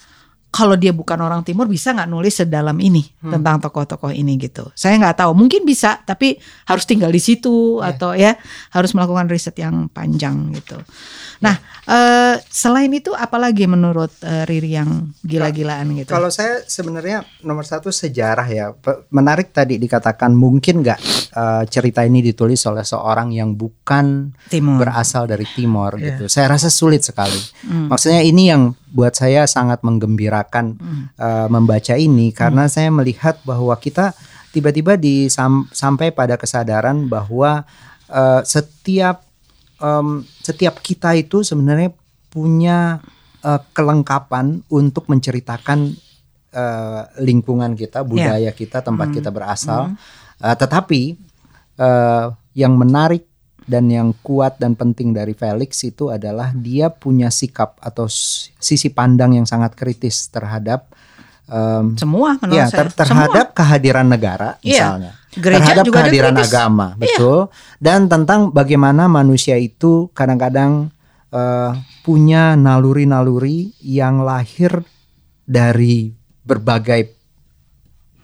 [0.53, 3.33] kalau dia bukan orang timur bisa nggak nulis sedalam ini hmm.
[3.33, 4.69] tentang tokoh-tokoh ini gitu.
[4.77, 6.37] Saya nggak tahu, mungkin bisa tapi
[6.69, 7.89] harus tinggal di situ yeah.
[7.89, 8.37] atau ya
[8.77, 10.77] harus melakukan riset yang panjang gitu.
[11.43, 11.59] Nah,
[11.91, 16.15] uh, selain itu apalagi menurut uh, Riri yang gila-gilaan gitu?
[16.15, 18.71] Kalau saya sebenarnya nomor satu sejarah ya.
[19.11, 21.01] Menarik tadi dikatakan mungkin nggak
[21.35, 24.87] uh, cerita ini ditulis oleh seorang yang bukan Timur.
[24.87, 26.15] berasal dari Timor yeah.
[26.15, 26.31] gitu.
[26.31, 27.43] Saya rasa sulit sekali.
[27.67, 27.91] Mm.
[27.91, 31.03] Maksudnya ini yang buat saya sangat menggembirakan mm.
[31.19, 32.73] uh, membaca ini karena mm.
[32.73, 34.15] saya melihat bahwa kita
[34.55, 37.65] tiba-tiba di sam sampai pada kesadaran bahwa
[38.13, 39.32] uh, setiap
[39.83, 41.91] um, setiap kita itu sebenarnya
[42.31, 43.03] punya
[43.45, 45.93] uh, kelengkapan untuk menceritakan
[46.55, 48.55] uh, lingkungan kita, budaya yeah.
[48.55, 49.15] kita, tempat mm.
[49.21, 49.93] kita berasal.
[49.93, 49.97] Mm.
[50.41, 51.03] Uh, tetapi
[51.83, 53.27] uh, yang menarik
[53.63, 59.39] dan yang kuat dan penting dari Felix itu adalah dia punya sikap atau sisi pandang
[59.39, 60.91] yang sangat kritis terhadap
[61.47, 63.59] um, semua ya ter terhadap semua.
[63.63, 67.17] kehadiran negara misalnya Gereja terhadap juga kehadiran agama iya.
[67.17, 67.39] betul
[67.81, 70.93] dan tentang bagaimana manusia itu kadang-kadang
[71.33, 71.73] uh,
[72.05, 74.85] punya naluri-naluri yang lahir
[75.49, 76.13] dari
[76.45, 77.23] berbagai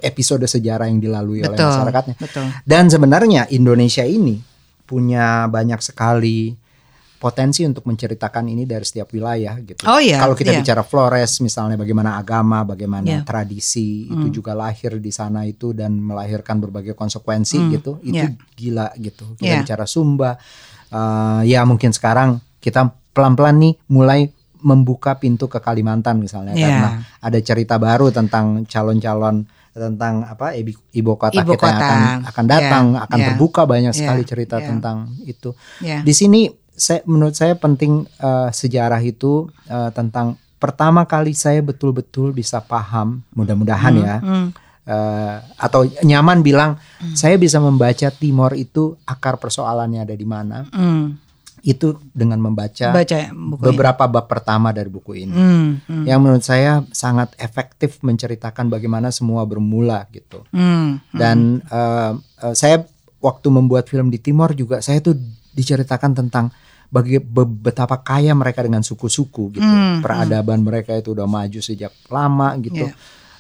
[0.03, 2.15] episode sejarah yang dilalui betul, oleh masyarakatnya.
[2.19, 2.45] Betul.
[2.63, 4.39] Dan sebenarnya Indonesia ini
[4.87, 6.55] punya banyak sekali
[7.19, 9.83] potensi untuk menceritakan ini dari setiap wilayah gitu.
[9.91, 10.23] Oh iya.
[10.23, 10.63] Kalau kita iya.
[10.63, 13.23] bicara Flores misalnya bagaimana agama, bagaimana yeah.
[13.27, 14.15] tradisi mm.
[14.15, 17.69] itu juga lahir di sana itu dan melahirkan berbagai konsekuensi mm.
[17.75, 17.93] gitu.
[18.07, 18.55] Itu yeah.
[18.55, 19.35] gila gitu.
[19.35, 19.61] Kita yeah.
[19.67, 20.39] bicara Sumba
[20.95, 26.67] uh, ya mungkin sekarang kita pelan-pelan nih mulai membuka pintu ke Kalimantan misalnya yeah.
[26.67, 26.89] karena
[27.23, 29.47] ada cerita baru tentang calon-calon
[29.79, 31.71] tentang apa ibu, ibu kota ibu kita kota.
[31.71, 34.67] yang akan akan datang yeah, akan yeah, terbuka banyak yeah, sekali cerita yeah.
[34.67, 35.51] tentang itu.
[35.79, 36.03] Yeah.
[36.03, 42.31] Di sini saya menurut saya penting uh, sejarah itu uh, tentang pertama kali saya betul-betul
[42.31, 44.49] bisa paham mudah-mudahan mm, ya mm.
[44.89, 47.13] Uh, atau nyaman bilang mm.
[47.13, 50.65] saya bisa membaca Timor itu akar persoalannya ada di mana.
[50.73, 51.29] Mm
[51.67, 54.13] itu dengan membaca Baca buku beberapa ini.
[54.15, 56.05] bab pertama dari buku ini hmm, hmm.
[56.07, 61.19] yang menurut saya sangat efektif menceritakan bagaimana semua bermula gitu hmm, hmm.
[61.19, 62.87] dan uh, uh, saya
[63.19, 65.19] waktu membuat film di Timor juga saya tuh
[65.55, 66.55] diceritakan tentang
[66.89, 69.63] bagi be- betapa kaya mereka dengan suku-suku gitu.
[69.63, 72.85] Hmm, Peradaban mereka itu udah maju sejak lama gitu.
[72.85, 72.93] Iya.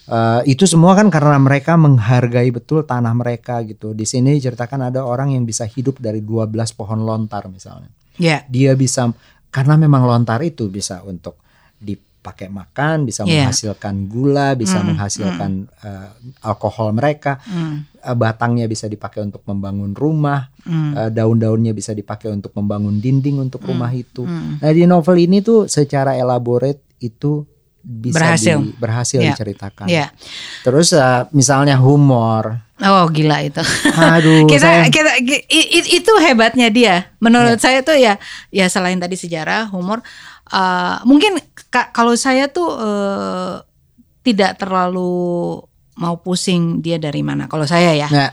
[0.06, 3.92] Eh, itu semua kan karena mereka menghargai betul tanah mereka gitu.
[3.92, 7.88] Di sini diceritakan ada orang yang bisa hidup dari 12 pohon lontar misalnya.
[8.16, 8.44] Ya.
[8.46, 9.08] Dia bisa
[9.48, 11.36] karena memang lontar itu bisa untuk
[11.78, 13.48] dipakai makan, bisa Iya.
[13.48, 16.08] menghasilkan gula, bisa Hmm, menghasilkan eh,
[16.42, 17.40] alkohol mereka.
[17.44, 23.62] Eh, batangnya bisa dipakai untuk membangun rumah, eh, daun-daunnya bisa dipakai untuk membangun dinding untuk
[23.62, 24.22] rumah itu.
[24.22, 24.60] hmm.
[24.60, 27.44] Nah di novel ini tuh secara elaborate itu
[27.80, 28.56] bisa Berhasil.
[28.58, 29.32] di- berhasil Ya.
[29.32, 29.86] diceritakan.
[29.88, 30.06] Ya.
[30.60, 33.58] Terus eh, misalnya humor, Oh gila itu.
[33.90, 35.18] aduh, kita, saya- kita
[35.48, 37.10] i- itu hebatnya dia.
[37.18, 39.98] Menurut saya tuh ya ya selain tadi sejarah, humor,
[40.46, 43.54] eh, mungkin ka- kalau saya tuh eh,
[44.20, 45.58] tidak terlalu
[45.98, 47.50] mau pusing dia dari mana.
[47.50, 48.30] Kalau saya ya, Nah,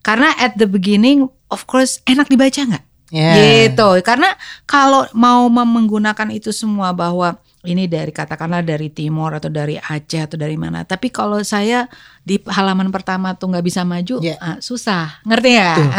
[0.00, 2.84] karena at the beginning, of course enak dibaca nggak?
[3.12, 3.36] ya.
[3.36, 3.88] Gitu.
[4.00, 4.32] Karena
[4.64, 10.34] kalau mau menggunakan itu semua bahwa ini dari katakanlah dari Timor atau dari Aceh atau
[10.34, 10.82] dari mana.
[10.82, 11.86] Tapi kalau saya
[12.24, 14.34] di halaman pertama tuh nggak bisa maju, Ya.
[14.40, 15.20] ah, susah.
[15.22, 15.70] Ngerti ya?
[15.76, 15.90] Tuh.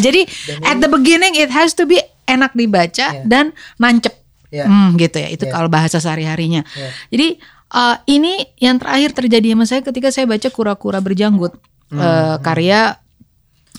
[0.00, 0.20] Jadi
[0.62, 3.26] at the beginning it has to be enak dibaca Ya.
[3.26, 4.14] dan nancep.
[4.48, 4.64] Ya.
[4.64, 5.28] Hmm, gitu ya.
[5.28, 5.52] Itu Ya.
[5.52, 6.62] kalau bahasa sehari-harinya.
[6.72, 6.88] Ya.
[7.10, 7.42] Jadi
[7.72, 11.56] eh, ini yang terakhir terjadi sama saya ketika saya baca Kura-kura berjanggut.
[11.92, 13.01] Eh, karya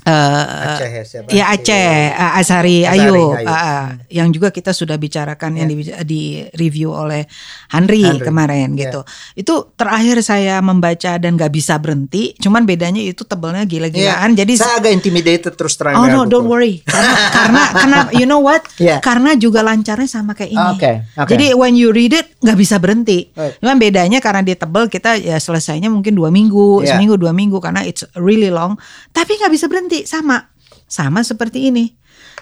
[0.06, 1.28] eh, Aceh ya siapa?
[1.30, 3.48] Ya Aceh, uh, Azhari Azhari Ayu, Ayu.
[3.48, 6.22] uh, uh, yang juga kita sudah bicarakan yang di, di
[6.54, 7.24] review oleh
[7.70, 8.22] Henry, Henry.
[8.22, 8.88] kemarin Ya.
[8.88, 9.02] gitu.
[9.34, 14.34] Itu terakhir saya membaca dan gak bisa berhenti, cuman bedanya itu tebalnya gila-gilaan.
[14.34, 14.62] Jadi Iya.
[14.62, 16.82] saya agak intimidated terus terang Oh no, don't worry.
[16.84, 18.10] Karena karena kenapa?
[18.20, 18.62] You know what?
[18.78, 19.00] Ya.
[19.00, 20.68] Karena juga lancarnya sama kayak ini.
[20.74, 21.30] Oke, oke.
[21.30, 23.30] Jadi when you read it nggak bisa berhenti.
[23.34, 23.58] Right.
[23.58, 26.94] Cuman bedanya karena dia tebel kita ya selesainya mungkin dua minggu, Ya.
[26.94, 28.78] seminggu dua minggu karena it's really long.
[29.10, 30.50] Tapi nggak bisa berhenti sama,
[30.90, 31.94] sama seperti ini.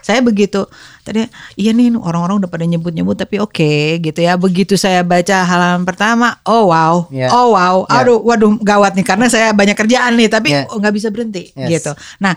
[0.02, 0.66] Saya begitu
[1.06, 1.22] tadi
[1.54, 4.34] iya nih orang-orang udah pada nyebut-nyebut tapi oke gitu ya.
[4.34, 7.30] Begitu saya baca halaman pertama, oh wow, Ya.
[7.30, 8.02] oh wow, Ya.
[8.02, 10.66] aduh, waduh gawat nih karena saya banyak kerjaan nih tapi Ya.
[10.74, 11.70] oh, nggak bisa berhenti Yes.
[11.78, 11.92] gitu.
[12.18, 12.34] Nah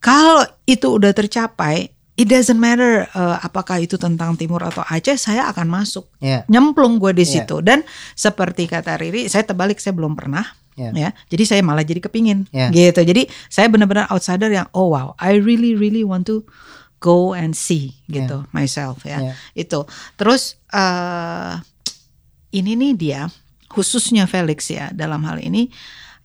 [0.00, 5.52] kalau itu udah tercapai, it doesn't matter uh, apakah itu tentang Timur atau Aceh, saya
[5.52, 6.08] akan masuk.
[6.16, 6.48] Ya.
[6.48, 7.44] Nyemplung gue di Iya.
[7.44, 7.60] situ.
[7.60, 10.48] Dan seperti kata Riri, saya terbalik, saya belum pernah.
[10.76, 10.92] Iya.
[10.92, 12.68] Ya, jadi saya malah jadi kepingin, Iya.
[12.68, 13.00] gitu.
[13.00, 16.44] Jadi saya benar-benar outsider yang, oh wow, I really really want to
[17.00, 19.20] go and see, gitu, myself ya.
[19.20, 19.32] Iya.
[19.56, 19.88] Itu.
[20.20, 21.56] Terus eh
[22.52, 23.20] ini nih dia,
[23.72, 25.72] khususnya Felix ya dalam hal ini,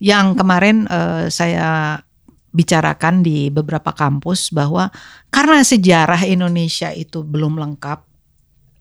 [0.03, 1.99] yang kemarin eh, saya
[2.51, 4.91] bicarakan di beberapa kampus bahwa
[5.31, 8.03] karena sejarah Indonesia itu belum lengkap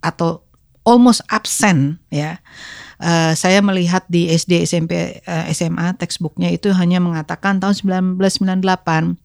[0.02, 0.42] atau
[0.82, 2.42] almost absent ya.
[3.00, 9.16] Eh, saya melihat di SD, SMP, eh, SMA textbooknya itu hanya mengatakan tahun 1998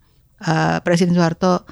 [0.41, 1.67] eh, Presiden Soeharto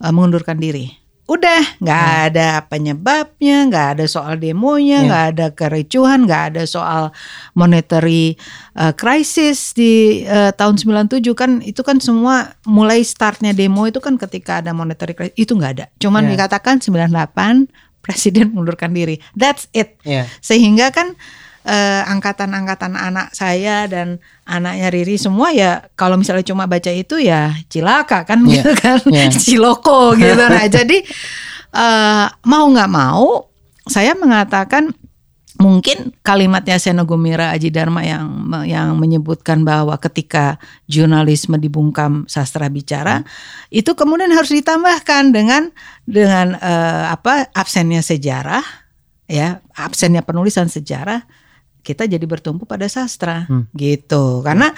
[0.00, 1.02] eh, mengundurkan diri.
[1.22, 5.06] Udah, nggak ada penyebabnya, nggak ada soal demonya, Ya.
[5.06, 7.14] nggak ada kericuhan, nggak ada soal
[7.54, 8.34] monetary
[8.74, 14.18] uh, crisis di uh, tahun 97 kan itu kan semua mulai startnya demo itu kan
[14.18, 15.86] ketika ada monetary crisis itu nggak ada.
[16.02, 16.36] Cuman Ya.
[16.36, 17.70] dikatakan 98
[18.02, 19.22] presiden mengundurkan diri.
[19.32, 19.96] That's it.
[20.02, 20.26] Ya.
[20.42, 21.14] Sehingga kan
[21.66, 27.54] eh, angkatan-angkatan anak saya dan anaknya Riri semua ya kalau misalnya cuma baca itu ya
[27.70, 29.30] cilaka kan Iya, gitu kan iya.
[29.42, 30.98] ciloko gitu nah jadi
[31.70, 33.46] eh, mau nggak mau
[33.86, 34.90] saya mengatakan
[35.62, 38.26] mungkin kalimatnya Seno Gumira Aji Dharma yang
[38.66, 40.58] yang menyebutkan bahwa ketika
[40.90, 43.22] jurnalisme dibungkam sastra bicara
[43.70, 45.70] itu kemudian harus ditambahkan dengan
[46.02, 48.66] dengan eh, apa absennya sejarah
[49.30, 51.22] ya absennya penulisan sejarah
[51.82, 53.66] kita jadi bertumpu pada sastra Hmm.
[53.74, 54.40] gitu.
[54.46, 54.70] Karena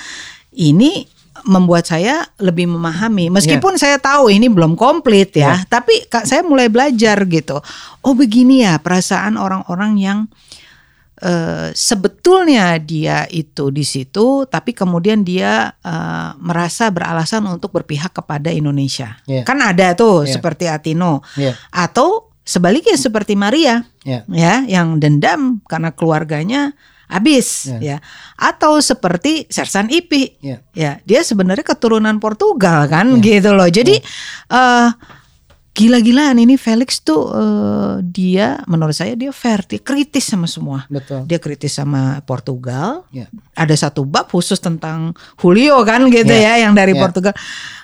[0.56, 1.04] ini
[1.44, 3.28] membuat saya lebih memahami.
[3.28, 7.60] Meskipun saya tahu ini belum komplit ya tapi Kak, saya mulai belajar gitu.
[8.00, 10.18] Oh begini ya perasaan orang-orang yang
[11.24, 18.52] eh, sebetulnya dia itu di situ tapi kemudian dia eh, merasa beralasan untuk berpihak kepada
[18.52, 19.42] Indonesia Iya.
[19.42, 20.36] kan ada tuh Iya.
[20.36, 21.56] seperti Atino Ya.
[21.72, 24.20] atau sebaliknya seperti Maria Ya.
[24.28, 26.76] ya yang dendam karena keluarganya
[27.08, 27.78] habis Ya.
[27.80, 27.96] ya
[28.36, 30.60] atau seperti Sersan Ipi Ya.
[30.76, 33.96] ya dia sebenarnya keturunan Portugal kan gitu loh jadi
[34.52, 34.88] eh
[35.74, 41.26] gila-gilaan ini Felix tuh eh, dia menurut saya dia fair dia kritis sama semua Betul.
[41.26, 43.26] dia kritis sama Portugal Ya.
[43.58, 46.54] ada satu bab khusus tentang Julio kan gitu Ya.
[46.54, 47.02] ya yang dari Ya.
[47.02, 47.34] Portugal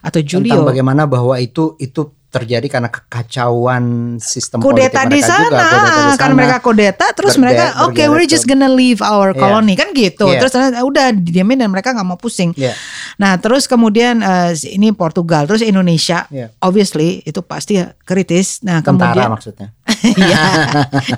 [0.00, 3.84] atau Tentang Julio bagaimana bahwa itu itu terjadi karena kekacauan
[4.16, 6.34] sistem kudeta politik di mereka sana, juga, kudeta di kan sana.
[6.34, 9.40] mereka kudeta terus Berde- mereka oke bergerak we're just gonna leave our Iya.
[9.40, 10.38] colony kan gitu Iya.
[10.38, 12.70] terus udah didiamin dan mereka nggak mau pusing Iya.
[13.16, 16.54] nah terus kemudian eh, ini Portugal terus Indonesia Iya.
[16.60, 19.68] obviously itu pasti kritis nah Tentara kemudian maksudnya.
[20.00, 20.42] Iya,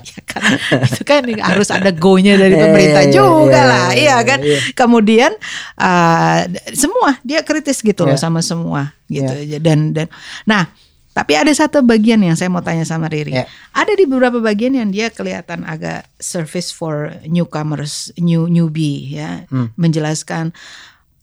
[0.01, 0.41] ya kan,
[0.83, 4.39] itu kan harus ada go-nya dari Iya, pemerintah iya, juga iya, lah, iya, iya kan.
[4.41, 4.59] iya.
[4.73, 5.31] Kemudian
[5.77, 6.39] uh,
[6.73, 8.19] semua dia kritis gitu loh Iya.
[8.19, 9.29] sama semua gitu.
[9.61, 10.09] Dan dan
[10.43, 10.67] nah
[11.13, 13.37] tapi ada satu bagian yang saya mau tanya sama Riri.
[13.37, 13.45] Iya.
[13.71, 19.69] Ada di beberapa bagian yang dia kelihatan agak service for newcomers, new newbie ya, Hmm.
[19.77, 20.51] menjelaskan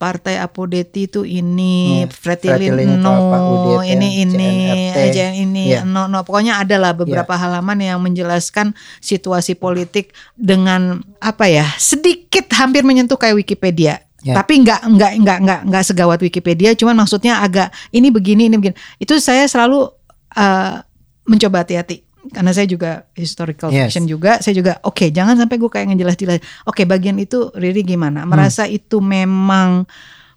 [0.00, 2.08] Partai Apodeti itu ini, Iya.
[2.08, 4.48] Fretilin Fretilin itu no, apa, UDT, ini ini,
[4.96, 5.84] aja ini, Iya.
[5.84, 8.72] no, no, pokoknya ada lah beberapa halaman yang menjelaskan
[9.04, 14.00] situasi politik dengan apa ya, sedikit hampir menyentuh kayak Wikipedia.
[14.20, 14.36] Ya.
[14.36, 18.76] Tapi nggak nggak nggak nggak nggak segawat Wikipedia, cuman maksudnya agak ini begini ini begini.
[19.00, 19.88] Itu saya selalu
[20.36, 20.84] uh,
[21.24, 23.90] mencoba hati-hati karena saya juga historical Yes.
[23.96, 26.38] fiction juga, saya juga oke jangan sampai gue kayak ngejelas-jelas.
[26.68, 28.28] Oke bagian itu Riri gimana?
[28.28, 29.88] Merasa itu memang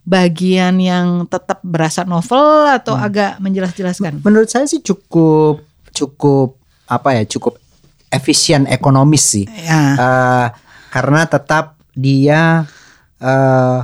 [0.03, 4.23] bagian yang tetap berasa novel atau agak menjelas-jelaskan?
[4.23, 5.59] Menurut saya sih cukup
[5.91, 6.55] cukup
[6.87, 7.59] apa ya cukup
[8.07, 9.45] efisien ekonomis sih.
[9.47, 9.81] Ya.
[9.97, 10.47] Eh,
[10.93, 12.63] karena tetap dia
[13.23, 13.79] eh,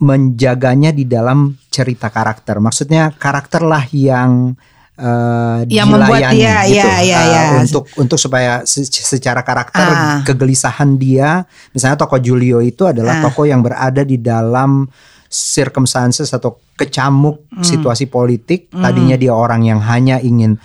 [0.00, 2.58] menjaganya di dalam cerita karakter.
[2.58, 4.56] Maksudnya karakter lah yang
[4.96, 6.76] eh, Yang membuat dia, gitu.
[6.76, 7.42] ya, ya, Eh, ya.
[7.56, 10.20] untuk untuk supaya se- secara karakter Ah.
[10.20, 13.22] kegelisahan dia, misalnya tokoh Julio itu adalah Ah.
[13.24, 14.84] tokoh yang berada di dalam
[15.24, 17.64] circumstances atau kecamuk Hmm.
[17.64, 18.68] situasi politik.
[18.68, 20.60] Tadinya dia orang yang hanya ingin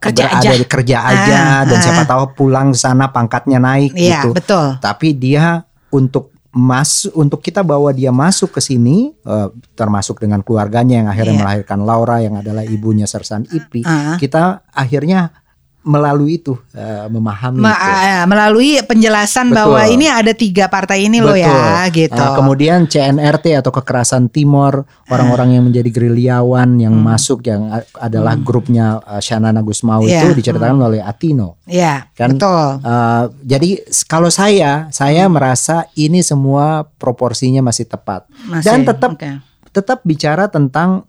[0.00, 0.56] Kerja berada aja.
[0.56, 1.82] di kerja aja Ah, dan ah.
[1.82, 4.32] siapa tahu pulang sana pangkatnya naik Iya, gitu.
[4.32, 4.66] betul.
[4.78, 5.60] Tapi dia
[5.90, 11.34] untuk masuk untuk kita bawa dia masuk ke sini eh, termasuk dengan keluarganya yang akhirnya
[11.34, 11.42] Iya.
[11.42, 13.82] melahirkan Laura yang adalah ibunya Sersan Ipi.
[13.82, 14.14] Ah.
[14.16, 15.43] Kita akhirnya
[15.84, 17.84] melalui itu eh, memahami Ma- itu.
[17.84, 19.56] ah, melalui penjelasan Betul.
[19.60, 22.16] bahwa ini ada tiga partai ini loh ya gitu.
[22.16, 27.04] Uh, kemudian CNRT atau kekerasan Timor, orang-orang yang menjadi gerilyawan yang Hmm.
[27.04, 30.24] masuk yang adalah grupnya uh, Shanana Gusmau Iya.
[30.24, 31.60] itu diceritakan oleh Atino.
[31.64, 32.80] ya Kan, betul.
[32.80, 33.70] Uh, jadi
[34.04, 39.30] kalau saya, saya merasa ini semua proporsinya masih tepat Masih, dan tetap oke.
[39.68, 41.04] tetap bicara tentang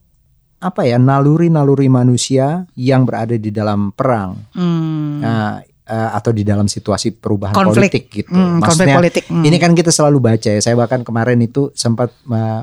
[0.57, 4.49] apa ya naluri-naluri manusia yang berada di dalam perang.
[4.51, 5.19] Hmm.
[5.21, 7.91] Nah, eh, atau di dalam situasi perubahan Konflik.
[7.91, 8.29] politik gitu.
[8.29, 9.23] Hmm, konflik Maksudnya politik.
[9.29, 9.43] Hmm.
[9.43, 10.59] ini kan kita selalu baca ya.
[10.59, 12.09] Saya bahkan kemarin itu sempat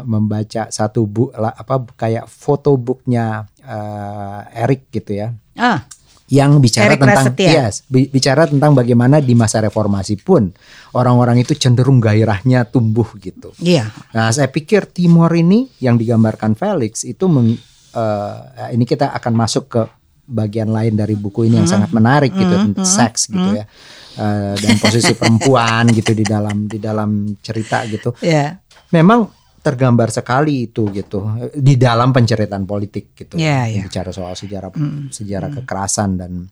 [0.02, 5.30] membaca satu buku apa kayak foto booknya eh, Eric gitu ya.
[5.54, 5.86] Ah,
[6.26, 7.50] Yang bicara Eric tentang Prasetya.
[7.52, 10.48] yes, bi- bicara tentang bagaimana di masa reformasi pun
[10.90, 13.52] orang-orang itu cenderung gairahnya tumbuh gitu.
[13.60, 13.92] iya.
[14.10, 17.60] Nah, saya pikir Timor ini yang digambarkan Felix itu meng-
[17.94, 19.82] eh, ini kita akan masuk ke
[20.22, 23.64] bagian lain dari buku ini yang sangat menarik gitu tentang seks gitu ya.
[24.12, 28.16] Eh, dan posisi perempuan gitu di dalam di dalam cerita gitu.
[28.24, 28.60] Ya.
[28.92, 29.28] Memang
[29.62, 33.38] tergambar sekali itu gitu di dalam penceritaan politik gitu.
[33.38, 33.82] Iya, iya.
[33.86, 34.74] Bicara soal sejarah
[35.08, 36.50] sejarah kekerasan dan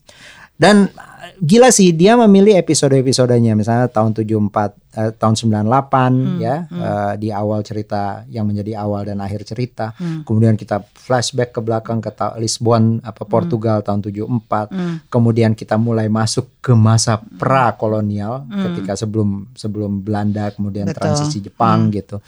[0.61, 7.13] dan uh, gila sih dia memilih episode-episodenya misalnya tahun 74 eh, tahun 98 ya eh,
[7.17, 9.97] di awal cerita yang menjadi awal dan akhir cerita.
[9.97, 15.09] Kemudian kita flashback ke belakang ke Lisbon apa Portugal tahun 74.
[15.09, 21.01] Kemudian kita mulai masuk ke masa pra kolonial ketika sebelum sebelum Belanda kemudian Betul.
[21.01, 22.21] transisi Jepang gitu.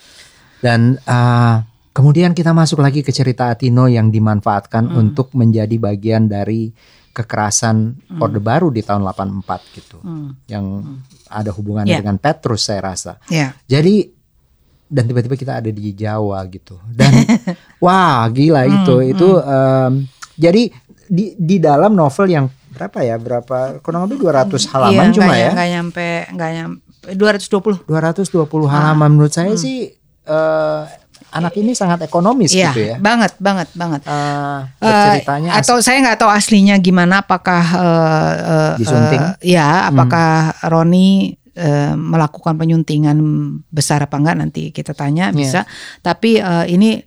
[0.64, 1.56] Dan eh,
[1.92, 5.04] kemudian kita masuk lagi ke cerita Atino yang dimanfaatkan Hmm.
[5.04, 6.72] untuk menjadi bagian dari
[7.12, 7.77] kekerasan
[8.16, 9.96] Orde Baru di tahun 84 gitu.
[9.98, 10.35] Hmm.
[10.44, 10.64] Yang
[11.27, 12.01] ada hubungannya Ya.
[12.01, 13.20] dengan Petrus saya rasa.
[13.29, 13.53] Ya.
[13.64, 14.09] Jadi
[14.87, 16.77] dan tiba-tiba kita ada di Jawa gitu.
[16.87, 17.12] Dan
[17.85, 19.92] wah gila Hmm, itu itu em,
[20.35, 20.62] jadi
[21.07, 23.16] di di dalam novel yang berapa ya?
[23.16, 25.51] Berapa kurang lebih 200 halaman Iya, cuma nggak ya.
[25.53, 26.81] Nggak nyampe, nggak nyampe
[27.12, 27.77] 220.
[27.85, 28.70] 220 Ah.
[28.70, 29.59] halaman menurut saya Hmm.
[29.59, 29.90] sih
[30.22, 30.83] eh,
[31.28, 32.96] anak ini sangat ekonomis Iya, gitu ya.
[32.98, 34.02] banget, banget, banget.
[34.02, 37.62] Eh, Eh, ceritanya atau saya nggak tahu aslinya gimana apakah
[38.74, 39.20] Disunting?
[39.20, 39.35] Hmm.
[39.38, 40.28] eh, ya apakah
[40.64, 41.08] Roni
[41.52, 43.18] eh, melakukan penyuntingan
[43.68, 45.37] besar apa enggak nanti kita tanya Iya.
[45.37, 45.61] bisa
[46.00, 47.04] tapi eh, ini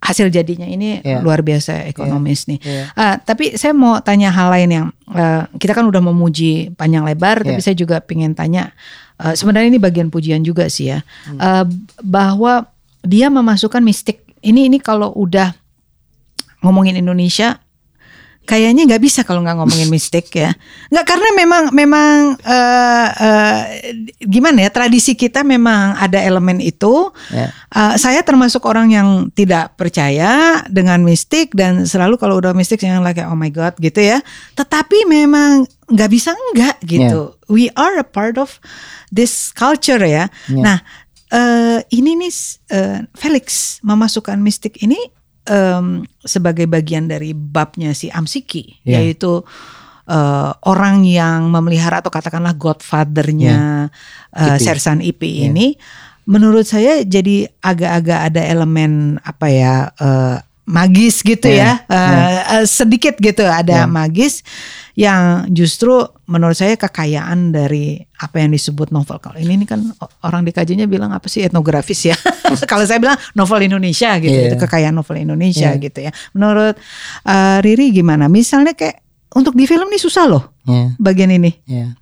[0.00, 1.22] hasil jadinya ini Iya.
[1.22, 2.84] luar biasa ekonomis nih Iya.
[2.92, 7.40] Ah, tapi saya mau tanya hal lain yang eh, kita kan udah memuji panjang lebar
[7.40, 7.64] tapi Iya.
[7.64, 8.74] saya juga pengen tanya
[9.16, 11.38] eh, sebenarnya ini bagian pujian juga sih ya Hmm.
[11.38, 11.64] Eh,
[12.02, 12.66] bahwa
[13.04, 15.52] dia memasukkan mistik ini ini kalau udah
[16.64, 17.60] ngomongin Indonesia
[18.44, 20.52] kayaknya nggak bisa kalau nggak ngomongin mistik ya.
[20.92, 23.60] Nggak karena memang memang uh, uh,
[24.20, 27.08] gimana ya tradisi kita memang ada elemen itu.
[27.32, 27.48] Yeah.
[27.48, 27.48] Ya.
[27.72, 33.00] Uh, saya termasuk orang yang tidak percaya dengan mistik dan selalu kalau udah mistik yang
[33.00, 34.20] like oh my god gitu ya.
[34.54, 37.32] Tetapi memang nggak bisa enggak gitu.
[37.32, 37.48] Yeah.
[37.48, 38.60] We are a part of
[39.08, 40.28] this culture ya.
[40.52, 40.64] Yeah.
[40.64, 40.78] Nah
[41.34, 42.34] uh, ini nih
[42.70, 44.98] uh, Felix memasukkan mistik ini
[45.50, 49.02] um, sebagai bagian dari babnya si Amsiki yeah.
[49.02, 49.42] yaitu
[50.08, 54.54] uh, orang yang memelihara atau katakanlah godfathernya yeah.
[54.54, 55.50] uh, Sersan IP yeah.
[55.50, 55.66] ini
[56.24, 61.84] menurut saya jadi agak-agak ada elemen apa ya uh, magis gitu yeah.
[61.84, 62.28] ya uh, yeah.
[62.60, 63.88] uh, sedikit gitu ada yeah.
[63.88, 64.40] magis
[64.96, 69.84] yang justru menurut saya kekayaan dari apa yang disebut novel kalau ini, ini kan
[70.24, 72.16] orang dikajinya bilang apa sih etnografis ya
[72.70, 74.48] kalau saya bilang novel Indonesia gitu yeah.
[74.48, 75.82] itu kekayaan novel Indonesia yeah.
[75.82, 76.80] gitu ya menurut
[77.28, 79.04] uh, Riri gimana misalnya kayak
[79.36, 80.96] untuk di film ini susah loh yeah.
[80.96, 81.92] bagian ini yeah.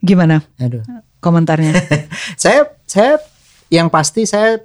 [0.00, 0.80] gimana Aduh.
[1.20, 1.76] komentarnya
[2.40, 3.20] saya saya
[3.68, 4.62] yang pasti saya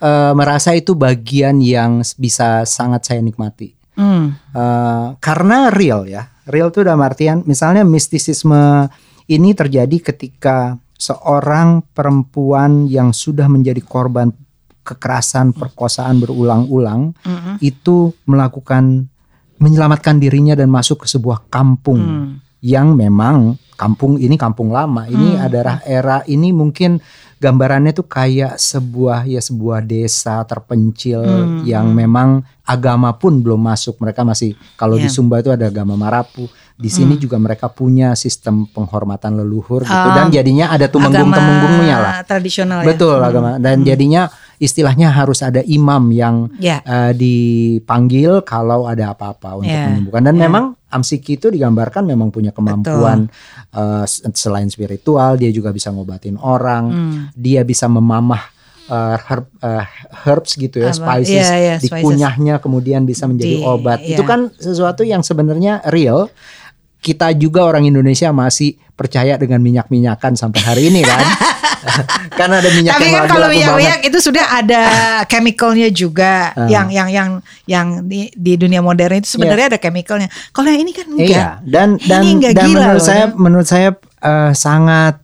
[0.00, 4.54] uh, merasa itu bagian yang bisa sangat saya nikmati mm.
[4.54, 8.92] uh, karena real ya Real itu dalam artian misalnya mistisisme
[9.32, 14.28] ini terjadi ketika seorang perempuan yang sudah menjadi korban
[14.84, 17.54] kekerasan perkosaan berulang-ulang mm -hmm.
[17.64, 19.08] itu melakukan
[19.56, 22.60] menyelamatkan dirinya dan masuk ke sebuah kampung mm.
[22.60, 25.44] yang memang kampung ini kampung lama ini mm.
[25.48, 27.00] adalah era ini mungkin
[27.38, 31.68] gambarannya tuh kayak sebuah ya sebuah desa terpencil mm.
[31.68, 34.00] yang memang agama pun belum masuk.
[34.00, 35.06] Mereka masih kalau yeah.
[35.06, 36.48] di Sumba itu ada agama Marapu.
[36.74, 37.22] Di sini hmm.
[37.22, 42.14] juga mereka punya sistem penghormatan leluhur gitu dan ah, jadinya ada tumenggung-temenggungnya lah.
[42.26, 43.30] Tradisional Betul ya.
[43.30, 43.86] agama dan hmm.
[43.86, 44.22] jadinya
[44.64, 46.80] istilahnya harus ada imam yang yeah.
[46.84, 46.88] Ya.
[46.88, 49.92] uh, dipanggil kalau ada apa-apa untuk yeah.
[49.92, 50.44] menyembuhkan dan yeah.
[50.48, 53.26] memang Amsiki itu digambarkan memang punya kemampuan
[53.74, 57.20] uh, selain spiritual dia juga bisa ngobatin orang, hmm.
[57.34, 58.54] dia bisa memamah
[58.88, 59.86] uh, herb, uh,
[60.24, 61.18] herbs gitu ya, Apa?
[61.18, 63.98] spices, yeah, yeah, dikunyahnya kemudian bisa menjadi Di, obat.
[64.06, 64.16] Yeah.
[64.16, 66.28] Itu kan sesuatu yang sebenarnya real.
[67.04, 71.20] Kita juga orang Indonesia masih percaya dengan minyak-minyakan sampai hari ini kan.
[72.38, 74.82] Karena ada minyak Tapi kan kalau minyak-minyak itu sudah ada
[75.28, 76.64] chemicalnya juga uh.
[76.64, 77.28] yang yang yang
[77.68, 79.72] yang di, di dunia modern itu sebenarnya yeah.
[79.76, 80.28] ada chemicalnya.
[80.56, 81.28] Kalau yang ini kan enggak.
[81.28, 81.46] Iya.
[81.60, 83.04] Dan dan dan gila menurut loh.
[83.04, 83.88] saya menurut saya
[84.24, 85.20] uh, sangat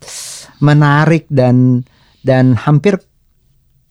[0.60, 1.80] menarik dan
[2.20, 3.00] dan hampir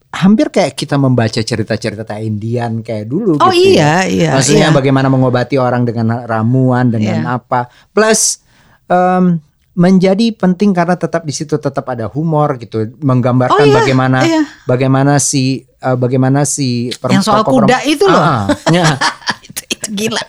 [0.09, 3.77] hampir kayak kita membaca cerita-cerita Indian kayak dulu oh, gitu.
[3.77, 4.09] iya, ya.
[4.09, 4.31] iya.
[4.33, 4.75] Maksudnya iya.
[4.75, 7.37] bagaimana mengobati orang dengan ramuan dengan iya.
[7.37, 7.69] apa.
[7.93, 8.41] Plus
[8.89, 9.37] um,
[9.77, 14.41] menjadi penting karena tetap di situ tetap ada humor gitu, menggambarkan oh, iya, bagaimana iya.
[14.65, 18.19] bagaimana si uh, bagaimana si yang soal kuda itu loh.
[18.19, 18.97] Ah, ya.
[19.47, 20.25] itu, itu gila.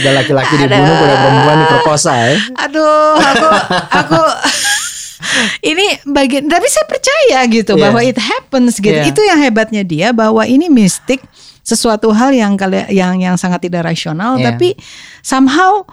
[0.00, 2.30] Udah laki-laki dibunuh, udah perempuan diperkosa ya.
[2.62, 3.48] Aduh, aku
[3.90, 4.20] aku
[5.60, 7.82] ini bagian tapi saya percaya gitu yeah.
[7.88, 8.96] bahwa it happens gitu.
[8.96, 9.10] Yeah.
[9.10, 11.20] Itu yang hebatnya dia bahwa ini mistik
[11.60, 12.56] sesuatu hal yang
[12.90, 14.50] yang yang sangat tidak rasional yeah.
[14.50, 14.74] tapi
[15.20, 15.84] somehow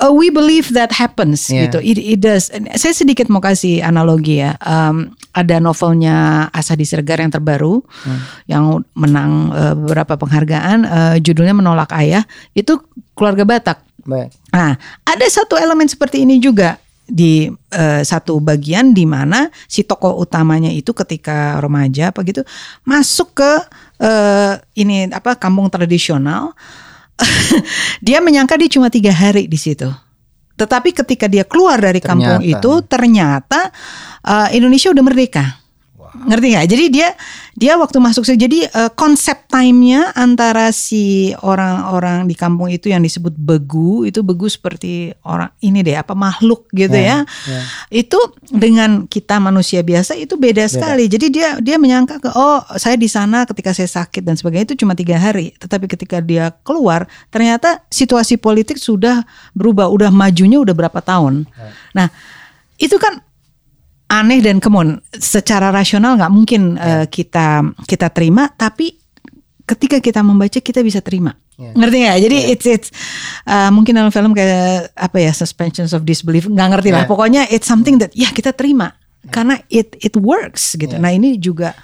[0.00, 1.68] uh, we believe that happens yeah.
[1.68, 1.78] gitu.
[1.80, 2.52] It, it does.
[2.52, 4.56] Saya sedikit mau kasih analogi ya.
[4.62, 8.20] Um, ada novelnya Asa Sergar yang terbaru hmm.
[8.48, 10.78] yang menang uh, beberapa penghargaan.
[10.86, 12.24] Uh, judulnya Menolak Ayah.
[12.56, 12.84] Itu
[13.16, 13.78] keluarga Batak.
[14.06, 14.30] Baik.
[14.54, 20.18] Nah, ada satu elemen seperti ini juga di uh, satu bagian di mana si tokoh
[20.18, 22.42] utamanya itu ketika remaja apa gitu
[22.82, 23.52] masuk ke
[24.02, 26.52] uh, ini apa kampung tradisional
[28.06, 29.86] dia menyangka dia cuma tiga hari di situ
[30.56, 32.58] tetapi ketika dia keluar dari kampung ternyata.
[32.58, 33.60] itu ternyata
[34.26, 35.65] uh, Indonesia udah merdeka
[36.24, 36.66] Ngerti nggak?
[36.72, 37.08] Jadi dia
[37.56, 43.32] dia waktu masuk jadi uh, konsep time-nya antara si orang-orang di kampung itu yang disebut
[43.32, 47.48] begu itu begu seperti orang ini deh apa makhluk gitu yeah, ya.
[47.48, 47.64] Yeah.
[48.04, 48.20] Itu
[48.52, 51.04] dengan kita manusia biasa itu beda, beda sekali.
[51.08, 54.86] Jadi dia dia menyangka ke oh saya di sana ketika saya sakit dan sebagainya itu
[54.86, 55.56] cuma tiga hari.
[55.56, 59.24] Tetapi ketika dia keluar ternyata situasi politik sudah
[59.56, 61.48] berubah, udah majunya udah berapa tahun.
[61.48, 61.72] Yeah.
[61.96, 62.08] Nah
[62.76, 63.25] itu kan
[64.06, 67.02] aneh dan kemun secara rasional nggak mungkin yeah.
[67.02, 68.94] uh, kita kita terima tapi
[69.66, 71.74] ketika kita membaca kita bisa terima yeah.
[71.74, 72.52] ngerti nggak jadi yeah.
[72.54, 72.88] it's it's
[73.50, 77.02] uh, mungkin dalam film kayak apa ya suspensions of disbelief nggak ngerti yeah.
[77.02, 79.32] lah pokoknya it's something that ya kita terima yeah.
[79.34, 81.02] karena it it works gitu yeah.
[81.02, 81.74] nah ini juga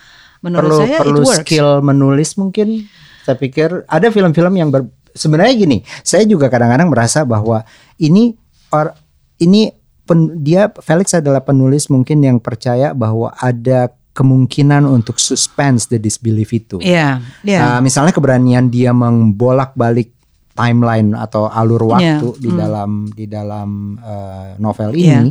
[0.46, 1.38] menurut perlu, saya perlu it works.
[1.42, 2.86] skill menulis mungkin
[3.26, 7.66] saya pikir ada film-film yang ber, sebenarnya gini saya juga kadang-kadang merasa bahwa
[7.98, 8.38] ini
[8.70, 8.94] or,
[9.42, 15.96] ini pen, dia Felix adalah penulis mungkin yang percaya bahwa ada kemungkinan untuk suspense the
[15.96, 16.76] disbelief itu.
[16.84, 17.22] Iya.
[17.40, 17.62] Yeah, yeah.
[17.76, 20.12] uh, misalnya keberanian dia membolak-balik
[20.52, 22.36] timeline atau alur waktu Yeah.
[22.36, 22.58] di Hmm.
[22.60, 25.24] dalam di dalam uh, novel Yeah.
[25.24, 25.30] ini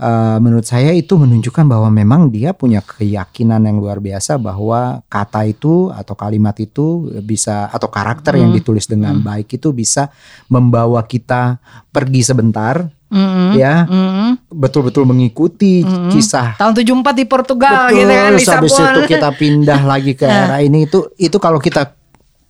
[0.00, 5.44] uh, menurut saya itu menunjukkan bahwa memang dia punya keyakinan yang luar biasa bahwa kata
[5.44, 8.58] itu atau kalimat itu bisa atau karakter yang Hmm.
[8.58, 10.08] ditulis dengan baik itu bisa
[10.48, 11.60] membawa kita
[11.92, 13.50] pergi sebentar Mm-mm.
[13.54, 14.30] ya Mm-mm.
[14.50, 16.10] betul-betul mengikuti Mm-mm.
[16.10, 20.58] kisah Tahun 74 di Portugal Betul, gitu kan habis itu kita pindah lagi ke era
[20.58, 21.94] ini itu itu kalau kita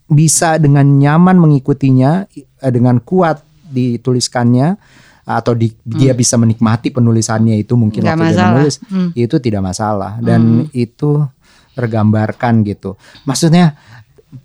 [0.09, 4.77] bisa dengan nyaman mengikutinya eh, dengan kuat dituliskannya
[5.25, 8.05] atau di, dia bisa menikmati penulisannya itu mungkin.
[8.05, 8.53] Nggak waktu dia masalah.
[8.53, 9.11] menulis Hmm.
[9.17, 11.11] itu tidak masalah dan itu
[11.75, 12.95] tergambarkan gitu
[13.27, 13.75] maksudnya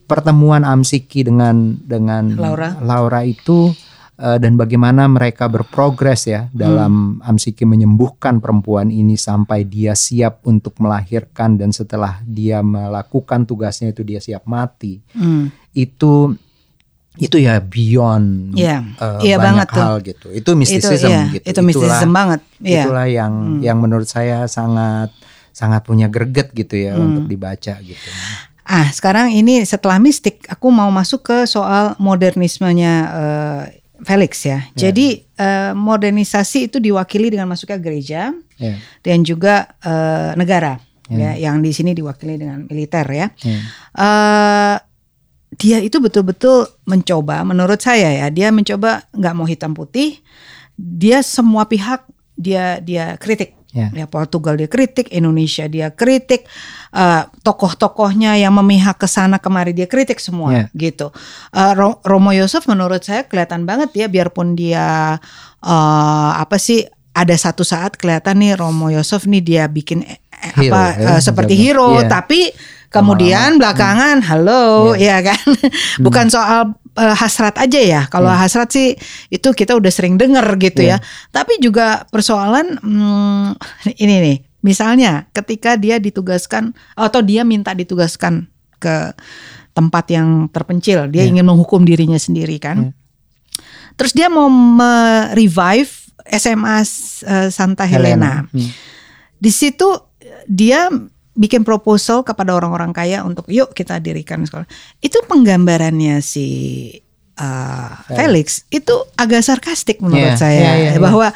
[0.09, 2.77] pertemuan Amsiki dengan dengan Laura.
[2.81, 3.73] Laura itu
[4.19, 10.75] eh, dan bagaimana mereka berprogres ya dalam Amsiki menyembuhkan perempuan ini sampai dia siap untuk
[10.77, 15.47] melahirkan dan setelah dia melakukan tugasnya itu dia siap mati Hmm.
[15.71, 16.35] itu
[17.15, 18.79] itu ya beyond Iya.
[18.95, 19.81] eh, Iya banyak banget tuh.
[19.81, 22.39] hal gitu itu mistisism iya, gitu Itu mistisism banget.
[22.59, 22.83] Iya.
[22.83, 25.11] itulah yang yang menurut saya sangat
[25.51, 27.07] sangat punya greget gitu ya Hmm.
[27.09, 28.09] untuk dibaca gitu
[28.63, 34.63] Ah, sekarang ini setelah mistik, aku mau masuk ke soal modernismenya eh, Felix ya.
[34.75, 38.73] Jadi eh, modernisasi itu diwakili dengan masuknya gereja ya
[39.03, 40.79] dan juga eh, negara
[41.09, 43.27] ya, yang di sini diwakili dengan militer ya.
[43.43, 43.59] ya.
[43.99, 44.77] eh
[45.59, 50.23] dia itu betul-betul mencoba, menurut saya ya, dia mencoba nggak mau hitam putih.
[50.79, 52.07] Dia semua pihak
[52.39, 53.58] dia dia kritik.
[53.69, 53.93] Ya.
[53.93, 56.49] Ya Portugal dia kritik, Indonesia dia kritik,
[56.89, 60.63] eh, tokoh-tokohnya yang memihak ke sana kemari dia kritik semua Ya.
[60.73, 61.13] gitu.
[61.53, 65.17] Ro- Romo Yosef menurut saya kelihatan banget ya, biarpun dia
[65.61, 66.81] eh, apa sih
[67.13, 70.17] ada satu saat kelihatan nih Romo Yosef nih dia bikin eh,
[70.55, 71.61] Hero, apa ya, eh, seperti jaga.
[71.61, 72.07] hero, Iya.
[72.07, 72.39] tapi
[72.89, 75.37] kemudian belakangan halo ya kan,
[75.99, 78.01] bukan soal eh, hasrat aja ya.
[78.11, 78.99] Kalau hasrat sih
[79.31, 80.99] itu kita udah sering dengar gitu ya.
[81.31, 83.49] Tapi juga persoalan hmm,
[83.95, 89.15] ini nih, misalnya ketika dia ditugaskan atau dia minta ditugaskan ke
[89.71, 92.91] tempat yang terpencil, dia ingin menghukum dirinya sendiri kan.
[93.95, 95.91] Terus dia mau me-revive
[96.35, 98.43] SMA eh, Santa Helena.
[98.51, 98.69] Hmm.
[99.39, 99.87] Di situ
[100.47, 100.91] dia
[101.39, 104.67] bikin proposal kepada orang-orang kaya untuk yuk kita dirikan sekolah.
[104.99, 106.45] Itu penggambarannya si
[107.39, 110.99] uh, Felix itu agak sarkastik menurut Iya, saya iya, iya, iya.
[111.01, 111.31] bahwa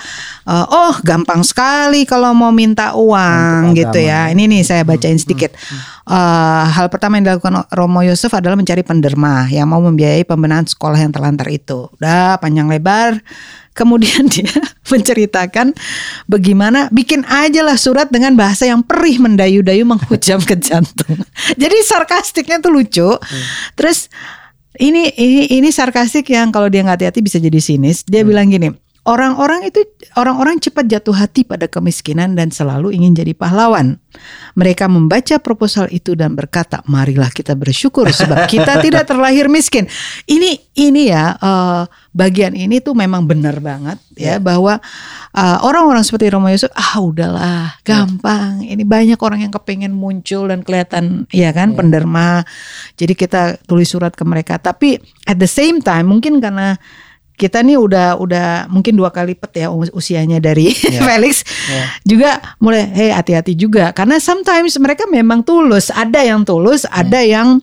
[0.45, 4.29] uh, oh gampang sekali kalau mau minta uang Untuk gitu ya.
[4.29, 4.33] agama.
[4.35, 5.55] Ini nih saya bacain sedikit.
[6.03, 10.99] Uh, hal pertama yang dilakukan Romo Yosef adalah mencari penderma yang mau membiayai pembenahan sekolah
[10.99, 11.87] yang terlantar itu.
[11.97, 13.17] Udah panjang lebar.
[13.73, 14.53] Kemudian dia
[14.93, 15.73] menceritakan
[16.29, 21.17] bagaimana bikin aja lah surat dengan bahasa yang perih mendayu-dayu menghujam ke jantung.
[21.61, 23.09] Jadi sarkastiknya tuh lucu.
[23.73, 24.13] Terus
[24.81, 28.01] ini ini ini sarkastik yang kalau dia nggak hati-hati bisa jadi sinis.
[28.05, 28.73] Dia bilang gini,
[29.03, 29.83] orang-orang itu
[30.15, 33.99] orang-orang cepat jatuh hati pada kemiskinan dan selalu ingin jadi pahlawan.
[34.53, 39.89] Mereka membaca proposal itu dan berkata, marilah kita bersyukur sebab kita tidak terlahir miskin.
[40.23, 41.83] Ini ini ya eh,
[42.15, 44.79] bagian ini tuh memang benar banget ya bahwa
[45.35, 48.63] eh, orang-orang seperti Romo Yusuf, ah udahlah gampang.
[48.63, 52.47] Ini banyak orang yang kepengen muncul dan kelihatan ya kan penderma.
[52.95, 54.55] Jadi kita tulis surat ke mereka.
[54.61, 54.95] Tapi
[55.27, 56.79] at the same time mungkin karena
[57.33, 60.69] kita nih udah udah mungkin dua kali lipat ya us- usianya dari
[61.07, 61.41] Felix.
[62.05, 63.89] Juga mulai hey hati-hati juga.
[63.91, 65.89] Karena sometimes mereka memang tulus.
[65.89, 67.57] Ada yang tulus ada yang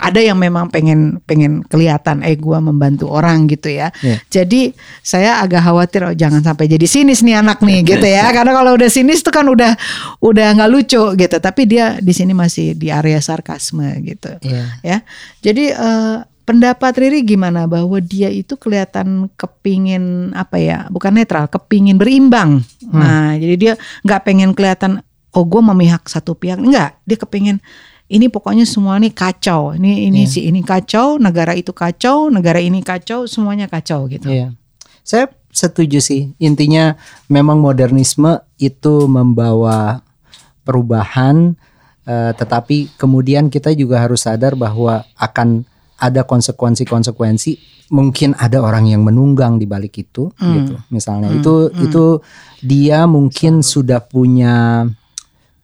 [0.00, 3.90] ada yang memang pengen pengen kelihatan eh gua membantu orang gitu ya.
[4.00, 4.22] Iya.
[4.30, 4.70] jadi
[5.02, 8.30] saya agak khawatir oh, jangan sampai jadi sinis nih anak nih gitu ya.
[8.36, 9.74] Karena kalau udah sinis tuh kan udah
[10.22, 11.36] udah nggak lucu gitu.
[11.36, 14.30] Tapi dia di sini masih di area sarkasme gitu.
[14.40, 14.64] Iya.
[14.80, 14.98] ya.
[15.42, 21.96] Jadi eh, pendapat Riri gimana bahwa dia itu kelihatan kepingin apa ya, bukan netral, kepingin
[21.96, 22.64] berimbang.
[22.90, 23.72] Nah, jadi dia
[24.02, 27.62] nggak pengen kelihatan oh gue memihak satu pihak, enggak, dia kepingin
[28.10, 32.82] ini pokoknya semua ini kacau, ini ini si ini kacau, negara itu kacau, negara ini
[32.82, 34.26] kacau, semuanya kacau gitu.
[34.26, 34.50] Iya.
[35.06, 36.34] Saya setuju sih.
[36.42, 36.98] Intinya
[37.30, 40.02] memang modernisme itu membawa
[40.66, 41.54] perubahan
[42.02, 45.62] eh, tetapi kemudian kita juga harus sadar bahwa akan
[46.00, 47.52] ada konsekuensi-konsekuensi
[47.92, 52.24] mungkin ada orang yang menunggang di balik itu gitu misalnya itu itu
[52.64, 54.86] dia mungkin sudah punya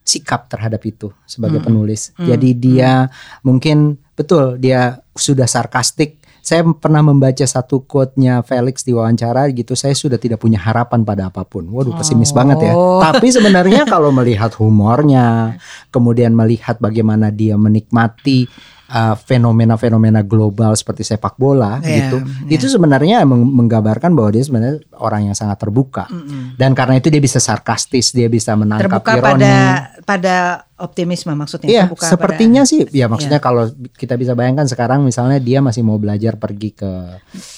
[0.06, 2.14] sikap terhadap itu sebagai penulis.
[2.14, 3.10] Jadi dia
[3.42, 6.22] mungkin betul dia sudah sarkastik.
[6.46, 9.74] Saya pernah membaca satu quote-nya Felix di wawancara gitu.
[9.74, 11.66] Saya sudah tidak punya harapan pada apa pun.
[11.66, 12.72] Waduh, pesimis banget ya.
[12.78, 13.02] Oh.
[13.02, 15.58] Tapi sebenarnya kalau melihat humornya,
[15.90, 18.46] kemudian melihat bagaimana dia menikmati
[18.88, 22.16] uh, fenomena-fenomena global seperti sepak bola Iya, gitu
[22.46, 22.54] iya.
[22.54, 26.06] itu sebenarnya meng- menggambarkan bahwa dia sebenarnya orang yang sangat terbuka.
[26.54, 29.24] Dan karena itu dia bisa sarkastis dia bisa menangkap terbuka ironi.
[29.38, 29.54] pada
[30.02, 30.36] pada
[30.76, 32.80] optimisme maksudnya Iya, terbuka sepertinya pada sih.
[32.90, 36.90] Ya maksudnya kalau kita bisa bayangkan sekarang misalnya dia masih mau belajar pergi ke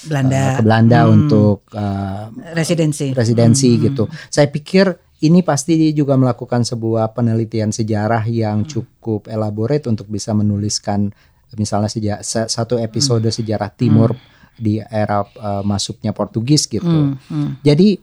[0.05, 0.35] Belanda.
[0.35, 1.13] uh, ke Belanda Hmm.
[1.15, 3.11] untuk uh, residensi.
[3.11, 4.05] presidensi gitu.
[4.27, 10.31] Saya pikir ini pasti dia juga melakukan sebuah penelitian sejarah yang cukup elaborate untuk bisa
[10.31, 11.11] menuliskan
[11.57, 14.13] misalnya seja- sa- satu episode sejarah Timur
[14.59, 16.85] di era uh, masuknya Portugis gitu.
[16.85, 17.95] Hmm, hmm, Jadi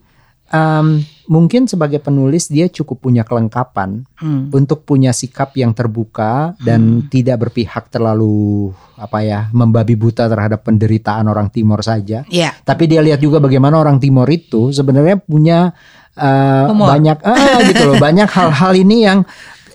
[0.50, 4.50] um, mungkin sebagai penulis dia cukup punya kelengkapan hmm.
[4.56, 11.28] untuk punya sikap yang terbuka dan tidak berpihak terlalu apa ya membabi buta terhadap penderitaan
[11.28, 12.24] orang Timor saja.
[12.26, 12.56] Iya.
[12.64, 15.76] Tapi dia lihat juga bagaimana orang Timor itu sebenarnya punya
[16.16, 16.88] uh, Humor.
[16.96, 19.18] banyak ah, gitu loh banyak hal-hal ini yang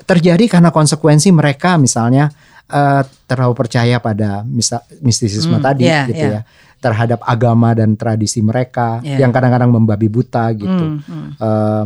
[0.04, 2.30] terjadi karena konsekuensi mereka misalnya
[2.68, 4.44] uh, terlalu percaya pada
[5.00, 6.42] mistisisme Hmm, tadi iya, gitu iya.
[6.42, 6.42] ya
[6.82, 9.22] terhadap agama dan tradisi mereka Iya.
[9.22, 10.98] yang kadang-kadang membabi buta gitu.
[10.98, 11.86] Hmm, hmm.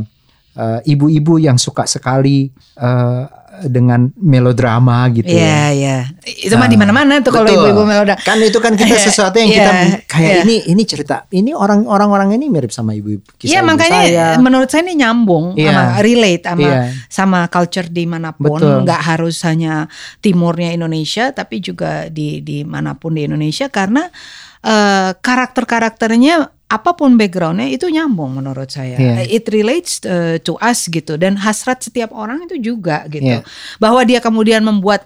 [0.55, 2.47] Eh, eh, ibu-ibu yang suka sekali
[2.79, 3.23] eh,
[3.67, 5.67] dengan melodrama gitu Iya, ya.
[5.71, 5.97] iya.
[6.27, 8.19] Itu mah Ah, di mana-mana tuh kalau ibu-ibu meloda.
[8.19, 10.41] Kan itu kan kita sesuatu yang kita iya, kayak iya.
[10.43, 14.27] ini ini cerita ini orang orang-orang ini mirip sama ibu kisah Iya ibu makanya saya.
[14.43, 15.71] menurut saya ini nyambung Iya.
[15.71, 16.69] sama relate sama
[17.07, 18.83] sama culture di mana pun Betul.
[18.83, 19.87] nggak harus hanya
[20.19, 24.11] timurnya Indonesia tapi juga di di mana pun di Indonesia karena
[24.65, 29.21] eh, karakter-karakternya apa pun backgroundnya itu nyambung menurut saya Iya.
[29.29, 33.45] it relates eh, to us gitu dan hasrat setiap orang itu juga gitu Iya.
[33.77, 35.05] bahwa dia kemudian membuat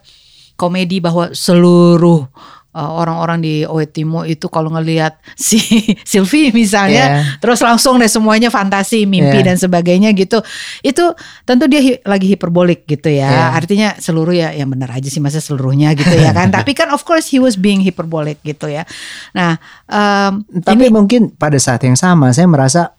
[0.55, 5.57] komedi bahwa seluruh uh, orang-orang di Oe Timo itu kalau ngelihat si
[6.09, 7.41] Sylvie misalnya Iya.
[7.41, 9.47] terus langsung deh semuanya fantasi mimpi Iya.
[9.51, 10.37] dan sebagainya gitu
[10.81, 11.01] itu
[11.43, 13.45] tentu dia hi- lagi hiperbolik gitu ya Iya.
[13.57, 17.01] artinya seluruh ya yang benar aja sih masa seluruhnya gitu ya kan tapi kan of
[17.01, 18.85] course he was being hyperbolic gitu ya
[19.33, 19.57] nah
[19.89, 22.93] em, Tapi ini mungkin pada saat yang sama saya merasa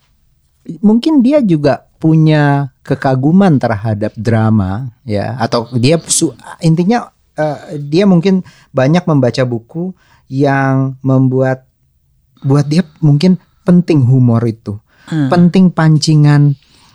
[0.83, 6.01] mungkin dia juga punya kekaguman terhadap drama ya atau dia
[6.59, 11.65] intinya eh, dia mungkin banyak membaca buku yang membuat
[12.41, 15.27] buat dia mungkin penting humor itu Hmm.
[15.27, 16.55] penting pancingan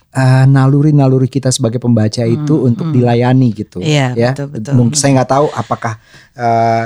[0.09, 4.71] eh, naluri-naluri kita sebagai pembaca itu untuk dilayani gitu Hmm, Iya, ya betul, betul.
[4.73, 5.93] mungkin saya nggak tahu apakah
[6.33, 6.85] eh,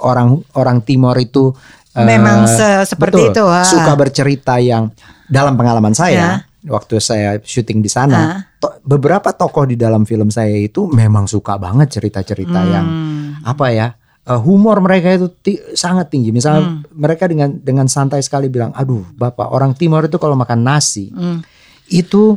[0.00, 1.54] orang orang Timor itu
[1.90, 3.62] eh, Memang se- seperti betul, itu, ah.
[3.62, 4.90] suka bercerita yang
[5.24, 6.66] dalam pengalaman saya Ya.
[6.66, 8.38] waktu saya syuting di sana Ah.
[8.84, 13.40] Beberapa tokoh di dalam film saya itu memang suka banget cerita-cerita yang Hmm.
[13.42, 13.88] apa ya
[14.22, 19.04] eh, humor mereka itu ti- sangat tinggi misalnya mereka dengan dengan santai sekali bilang aduh
[19.10, 21.40] bapak orang Timor itu kalau makan nasi Hmm.
[21.88, 22.36] itu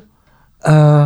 [0.62, 1.06] eh,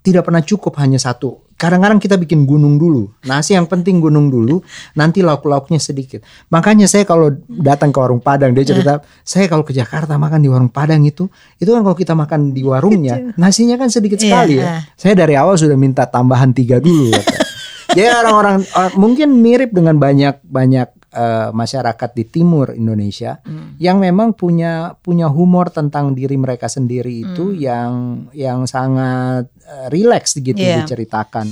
[0.00, 4.64] tidak pernah cukup hanya satu kadang-kadang kita bikin gunung dulu nasi yang penting gunung dulu
[4.96, 9.76] nanti lauk-lauknya sedikit makanya saya kalau datang ke warung Padang dia cerita saya kalau ke
[9.76, 11.28] Jakarta makan di warung Padang itu
[11.60, 14.62] itu kan kalau kita makan di warungnya nasinya kan sedikit Iya, sekali ah.
[14.64, 17.38] ya saya dari awal sudah minta tambahan tiga dulu kata.
[17.96, 23.42] Jadi orang-orang eh, mungkin mirip dengan banyak banyak eh, masyarakat di timur Indonesia
[23.76, 30.38] yang memang punya punya humor tentang diri mereka sendiri itu yang yang sangat eh, rileks
[30.38, 30.82] gitu Iya.
[30.82, 31.50] diceritakan.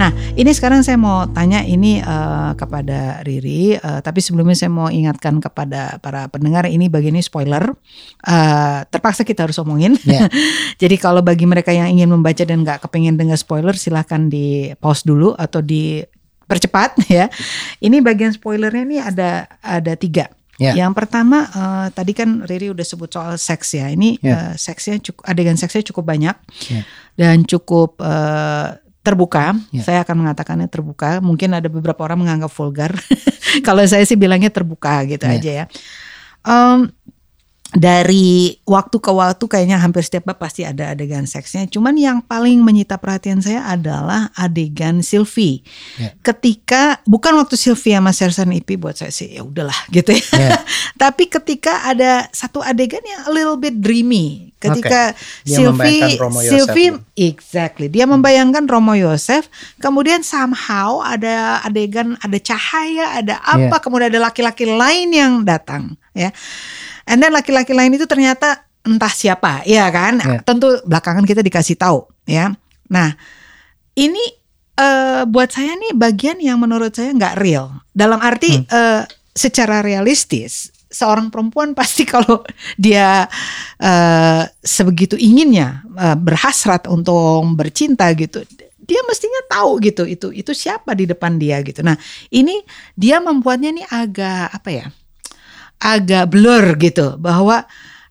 [0.00, 4.88] Nah, ini sekarang saya mau tanya ini eh, kepada Riri, eh, tapi sebelumnya saya mau
[4.88, 7.68] ingatkan kepada para pendengar ini bagian ini spoiler.
[8.24, 10.00] Eh, terpaksa kita harus omongin.
[10.08, 10.24] Ya.
[10.82, 15.04] Jadi kalau bagi mereka yang ingin membaca dan nggak kepengen dengar spoiler, silahkan di pause
[15.04, 16.00] dulu atau di
[16.48, 17.28] percepat ya.
[17.78, 19.30] Ini bagian spoilernya nih ada
[19.60, 20.32] ada tiga.
[20.56, 20.76] Ya.
[20.76, 23.92] Yang pertama eh, tadi kan Riri udah sebut soal seks ya.
[23.92, 24.32] Ini Ya.
[24.32, 26.36] eh, seksnya cukup adegan seksnya cukup banyak
[26.72, 26.88] Ya.
[27.20, 29.56] dan cukup eh, terbuka.
[29.72, 29.82] Ya.
[29.82, 31.18] Saya akan mengatakannya terbuka.
[31.24, 32.92] Mungkin ada beberapa orang menganggap vulgar.
[33.66, 35.34] Kalau saya sih bilangnya terbuka gitu Ya.
[35.36, 35.64] aja ya.
[36.44, 36.88] Em,
[37.70, 41.70] dari waktu ke waktu kayaknya hampir setiap bab pasti ada adegan seksnya.
[41.70, 45.62] Cuman yang paling menyita perhatian saya adalah adegan Sylvie.
[45.94, 46.10] Ya.
[46.18, 50.24] Ketika bukan waktu Sylvie sama Sersan Ipi buat saya sih ya udahlah gitu ya.
[50.34, 50.58] Ya.
[51.02, 54.50] Tapi ketika ada satu adegan yang a little bit dreamy.
[54.60, 55.16] Ketika
[55.48, 57.00] Dia Sylvie Yosef Sylvie gitu.
[57.16, 59.48] exactly dia membayangkan Romo Yosef,
[59.80, 63.80] kemudian somehow ada adegan ada cahaya, ada apa, Ya.
[63.80, 66.28] kemudian ada laki-laki lain yang datang ya.
[67.08, 70.20] And then laki-laki lain itu ternyata entah siapa, ya kan?
[70.20, 70.40] Ya.
[70.40, 72.56] Tentu belakangan kita dikasih tahu, ya.
[72.88, 73.12] Nah,
[73.96, 74.24] ini
[74.80, 77.70] eh, buat saya nih bagian yang menurut saya nggak real.
[77.92, 78.66] Dalam arti Hmm.
[78.68, 79.02] eh,
[79.36, 82.42] secara realistis seorang perempuan pasti kalau
[82.74, 83.30] dia
[83.78, 88.42] uh, sebegitu inginnya uh, berhasrat untuk bercinta gitu
[88.80, 91.94] dia mestinya tahu gitu itu itu siapa di depan dia gitu nah
[92.34, 92.66] ini
[92.98, 94.86] dia membuatnya ini agak apa ya
[95.80, 97.64] agak blur gitu bahwa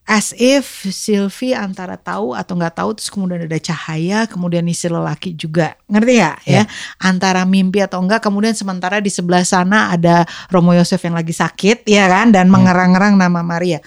[0.10, 5.38] as if Sylvie antara tahu atau nggak tahu terus kemudian ada cahaya kemudian si lelaki
[5.38, 6.66] juga ngerti ya yeah.
[6.66, 11.30] ya antara mimpi atau enggak kemudian sementara di sebelah sana ada Romo Yosef yang lagi
[11.30, 12.54] sakit ya kan dan yeah.
[12.58, 13.86] mengerang-erang nama Maria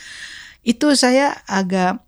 [0.62, 1.98] itu saya agak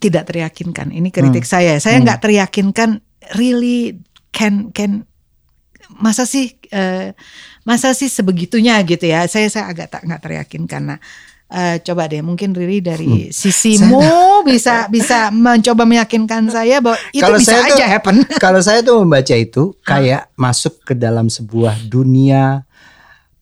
[0.00, 1.52] tidak teryakinkan ini kritik hmm.
[1.52, 2.24] saya saya nggak hmm.
[2.24, 2.90] teryakinkan
[3.36, 4.00] really
[4.32, 5.04] can can
[6.00, 7.12] masa sih uh,
[7.64, 11.00] masa sih sebegitunya gitu ya saya saya agak tak nggak teryakinkan nah
[11.44, 13.30] Uh, coba deh mungkin Riri dari hmm.
[13.30, 14.00] sisimu
[14.48, 18.16] bisa bisa mencoba meyakinkan saya bahwa itu kalau bisa saya aja tuh, happen.
[18.48, 22.64] Kalau saya tuh membaca itu kayak masuk ke dalam sebuah dunia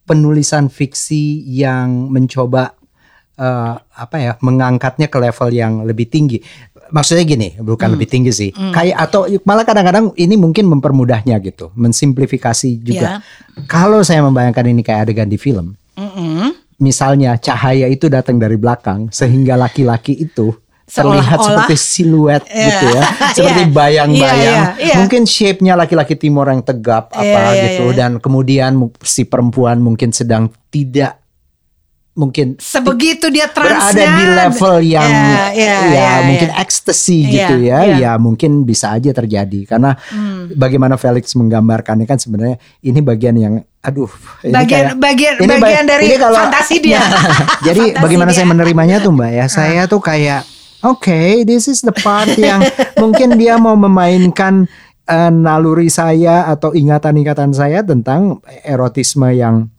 [0.05, 2.75] penulisan fiksi yang mencoba
[3.39, 6.41] uh, apa ya mengangkatnya ke level yang lebih tinggi.
[6.93, 7.95] Maksudnya gini, bukan hmm.
[7.97, 8.51] lebih tinggi sih.
[8.53, 8.73] Hmm.
[8.73, 13.25] Kayak atau malah kadang-kadang ini mungkin mempermudahnya gitu, mensimplifikasi juga.
[13.57, 13.65] Yeah.
[13.65, 15.81] Kalau saya membayangkan ini kayak adegan di film.
[15.97, 20.51] Mm -hmm misalnya cahaya itu datang dari belakang sehingga laki-laki itu
[20.93, 22.67] terlihat seperti siluet yeah.
[22.69, 23.03] gitu ya,
[23.39, 23.73] seperti iya.
[23.73, 24.45] bayang-bayang.
[24.45, 24.97] Yeah, yeah, yeah.
[25.01, 27.97] Mungkin shape-nya laki-laki timur yang tegap apa yeah, yeah, gitu yeah.
[27.97, 31.22] dan kemudian si perempuan mungkin sedang tidak
[32.13, 36.61] mungkin sebegitu dia transnya berada di level yang yeah, yeah, ya yeah, mungkin yeah.
[36.61, 37.99] ekstasi yeah, gitu ya yeah.
[38.05, 40.53] ya mungkin bisa aja terjadi karena hmm.
[40.53, 44.13] bagaimana Felix menggambarkannya kan sebenarnya ini bagian yang aduh
[44.45, 47.01] ini bagian kayak, bagian ini bagian dari ini kalau, fantasi dia
[47.67, 48.37] jadi fantasi bagaimana dia.
[48.37, 50.45] saya menerimanya tuh mbak ya saya tuh kayak
[50.85, 52.61] oke okay, this is the part yang
[53.01, 54.69] mungkin dia mau memainkan
[55.09, 59.73] uh, naluri saya atau ingatan-ingatan saya tentang erotisme yang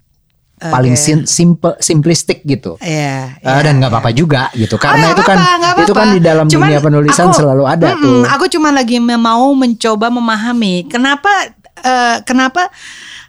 [0.64, 0.72] okay.
[0.72, 2.80] paling sim simple simplistik gitu.
[2.80, 3.36] Iya.
[3.44, 4.80] Yeah, uh, dan nggak apa-apa juga gitu.
[4.80, 7.94] Karena oh, itu kan apa, itu kan di dalam cuman dunia penulisan aku, selalu ada
[7.94, 8.24] mm, tuh.
[8.40, 11.52] Aku cuma lagi mau mencoba memahami kenapa
[11.84, 12.72] uh, kenapa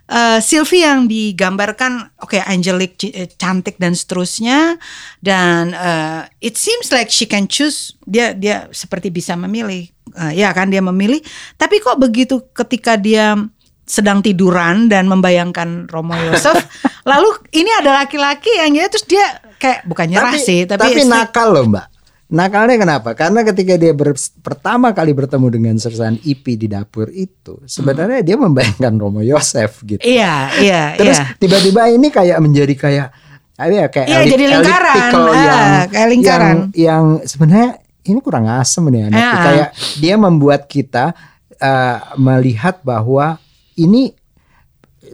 [0.09, 4.77] uh, Sylvie yang digambarkan oke okay, angelic eh, cantik dan seterusnya
[5.21, 10.53] dan uh, it seems like she can choose dia dia seperti bisa memilih uh, ya
[10.53, 11.21] kan dia memilih
[11.57, 13.37] tapi kok begitu ketika dia
[13.85, 16.57] sedang tiduran dan membayangkan Romo Yosef.
[17.09, 21.01] lalu ini ada laki-laki yang ya terus dia kayak bukan nyerah tapi, sih, tapi tapi
[21.05, 21.85] nakal loh mbak.
[22.25, 23.13] Nakalnya kenapa?
[23.13, 28.27] Karena ketika dia ber, pertama kali bertemu dengan Sersan Ipi di dapur itu, sebenarnya hmm.
[28.27, 30.01] dia membayangkan Romo Yosef gitu.
[30.01, 30.97] Iya, iya.
[30.97, 31.37] Terus iya.
[31.37, 33.07] tiba-tiba ini kayak menjadi kayak
[33.55, 36.55] ya kayak iya, elit, jadi lingkaran, ah, yang, kayak lingkaran.
[36.57, 37.69] Yang, yang sebenarnya
[38.09, 39.21] ini kurang asem nih anak.
[39.21, 39.31] Ya.
[39.37, 39.69] Kayak
[40.01, 41.13] dia membuat kita
[41.61, 43.37] uh, melihat bahwa
[43.79, 44.25] ini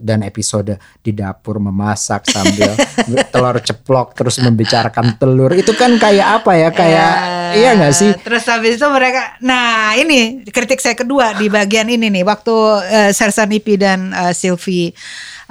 [0.00, 2.72] dan episode di dapur memasak sambil
[3.32, 5.52] telur ceplok terus membicarakan telur.
[5.52, 6.68] Itu kan kayak apa ya?
[6.72, 8.10] Kayak uh, iya nggak sih?
[8.22, 13.10] Terus habis itu mereka nah ini kritik saya kedua di bagian ini nih waktu uh,
[13.12, 14.94] Sersan Ipi dan uh, Sylvie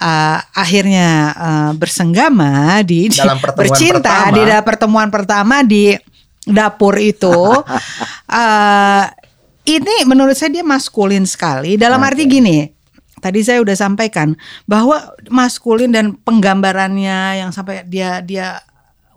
[0.01, 3.19] uh, akhirnya uh, bersenggama di, di
[3.53, 4.35] bercinta pertama.
[4.35, 5.93] di pertemuan pertama di
[6.41, 9.03] dapur itu uh,
[9.75, 11.77] ini menurut saya dia maskulin sekali.
[11.77, 12.09] Dalam okay.
[12.09, 12.80] arti gini
[13.21, 14.33] tadi saya udah sampaikan
[14.65, 18.59] bahwa maskulin dan penggambarannya yang sampai dia dia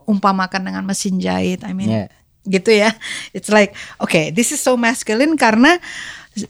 [0.05, 2.09] umpamakan dengan mesin jahit, I mean yeah.
[2.45, 2.93] gitu ya.
[3.33, 5.81] It's like okay, this is so masculine karena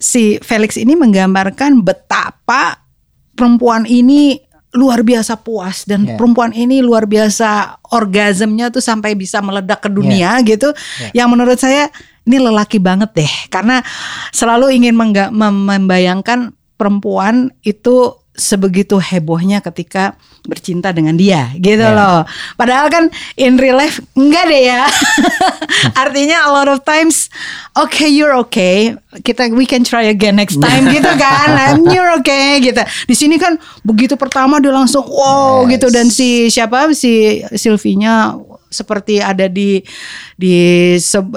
[0.02, 2.82] si Felix ini menggambarkan betapa
[3.38, 4.42] perempuan ini
[4.74, 6.18] luar biasa puas dan yeah.
[6.18, 10.42] perempuan ini luar biasa orgasmnya tuh sampai bisa meledak ke dunia yeah.
[10.42, 10.68] gitu.
[10.98, 11.22] Yeah.
[11.22, 11.94] Yang menurut saya
[12.26, 13.84] ini lelaki banget deh karena
[14.34, 21.94] selalu ingin membayangkan perempuan itu sebegitu hebohnya ketika bercinta dengan dia gitu yeah.
[21.94, 22.18] loh.
[22.58, 23.06] Padahal kan
[23.38, 24.90] in real life enggak deh ya.
[26.02, 27.30] Artinya a lot of times
[27.78, 28.98] okay you're okay.
[29.22, 31.48] Kita we can try again next time gitu kan.
[31.70, 32.82] And you're okay gitu.
[33.06, 33.54] Di sini kan
[33.86, 35.78] begitu pertama dia langsung wow yes.
[35.78, 38.34] gitu dan si siapa si Sylvie-nya
[38.74, 39.78] seperti ada di
[40.34, 40.54] di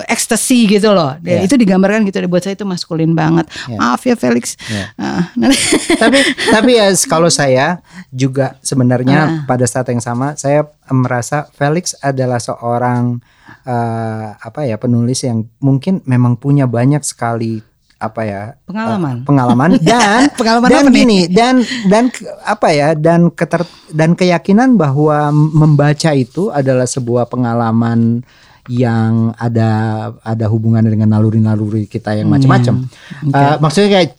[0.09, 1.13] ekstasi gitu loh.
[1.21, 1.45] Yeah.
[1.45, 3.45] Itu digambarkan gitu buat saya itu maskulin banget.
[3.69, 3.77] Yeah.
[3.77, 4.57] Maaf ya Felix.
[4.65, 4.89] Yeah.
[4.97, 5.23] Uh,
[6.01, 6.19] tapi
[6.49, 9.31] tapi ya kalau saya juga sebenarnya uh.
[9.45, 13.21] pada saat yang sama saya merasa Felix adalah seorang
[13.67, 17.61] uh, apa ya penulis yang mungkin memang punya banyak sekali
[17.97, 22.13] apa ya pengalaman uh, pengalaman dan pengalaman dan gini dan dan
[22.45, 28.21] apa ya dan keter dan keyakinan bahwa membaca itu adalah sebuah pengalaman
[28.67, 29.71] yang ada
[30.21, 32.83] ada hubungannya dengan naluri-naluri kita yang macam-macam.
[32.83, 33.39] Hmm, okay.
[33.39, 34.09] uh, maksudnya kayak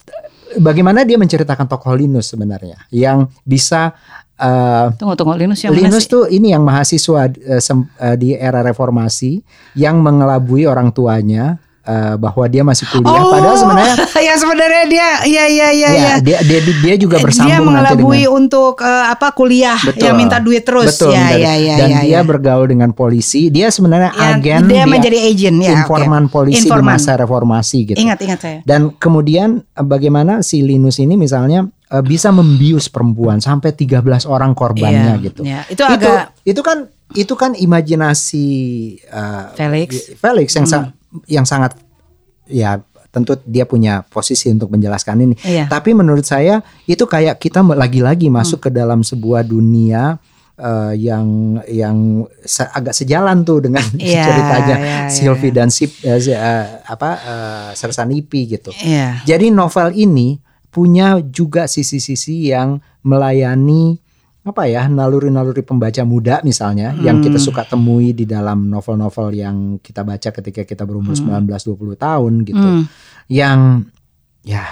[0.56, 3.92] bagaimana dia menceritakan tokoh Linus sebenarnya yang bisa
[4.40, 8.32] uh, Tunggu tunggu Linus yang Linus mana tuh ini yang mahasiswa uh, sem- uh, di
[8.32, 9.44] era reformasi
[9.76, 13.96] yang mengelabui orang tuanya uh, bahwa dia masih kuliah Oh, padahal sebenarnya
[14.28, 16.14] ya sebenarnya dia iya iya iya ya, ya.
[16.20, 20.04] dia, dia dia juga bersambung dia mengelabui dengan untuk eh, apa kuliah Betul.
[20.04, 22.20] yang minta duit terus Betul, ya ya ya dan ya, dia ya.
[22.20, 23.48] bergaul dengan polisi.
[23.48, 26.84] Dia sebenarnya Ya, agen dia menjadi agent ya informan polisi Informan.
[26.84, 27.98] di masa reformasi gitu.
[27.98, 33.38] ingat ingat saya Dan kemudian eh, bagaimana si Linus ini misalnya eh, bisa membius perempuan
[33.38, 35.40] sampai 13 orang korbannya Iya, gitu.
[35.42, 35.60] iya.
[35.64, 36.78] Itu agak- itu kan
[37.10, 38.46] itu kan imajinasi
[39.02, 40.12] eh, Felix.
[40.14, 40.92] Felix yang Hmm.
[41.26, 41.76] Yang sangat
[42.44, 45.34] ya tentu dia punya posisi untuk menjelaskan ini.
[45.40, 45.64] Iya.
[45.66, 48.66] Tapi menurut saya itu kayak kita lagi-lagi masuk Hmm.
[48.66, 50.20] ke dalam sebuah dunia
[50.54, 51.26] eh, yang
[51.64, 51.96] yang
[52.42, 55.56] se- agak sejalan tuh dengan Iya, ceritanya iya, Sylvie iya.
[55.56, 58.74] dan Sip si- eh, apa eh, Sersan Ipi gitu.
[58.76, 60.36] iya Jadi novel ini
[60.68, 64.02] punya juga sisi-sisi yang melayani
[64.50, 70.02] apa ya naluri-naluri pembaca muda misalnya yang kita suka temui di dalam novel-novel yang kita
[70.02, 72.68] baca ketika kita berumur 19-20 tahun gitu.
[72.68, 72.84] Hmm.
[73.28, 73.60] Yang
[74.42, 74.64] ya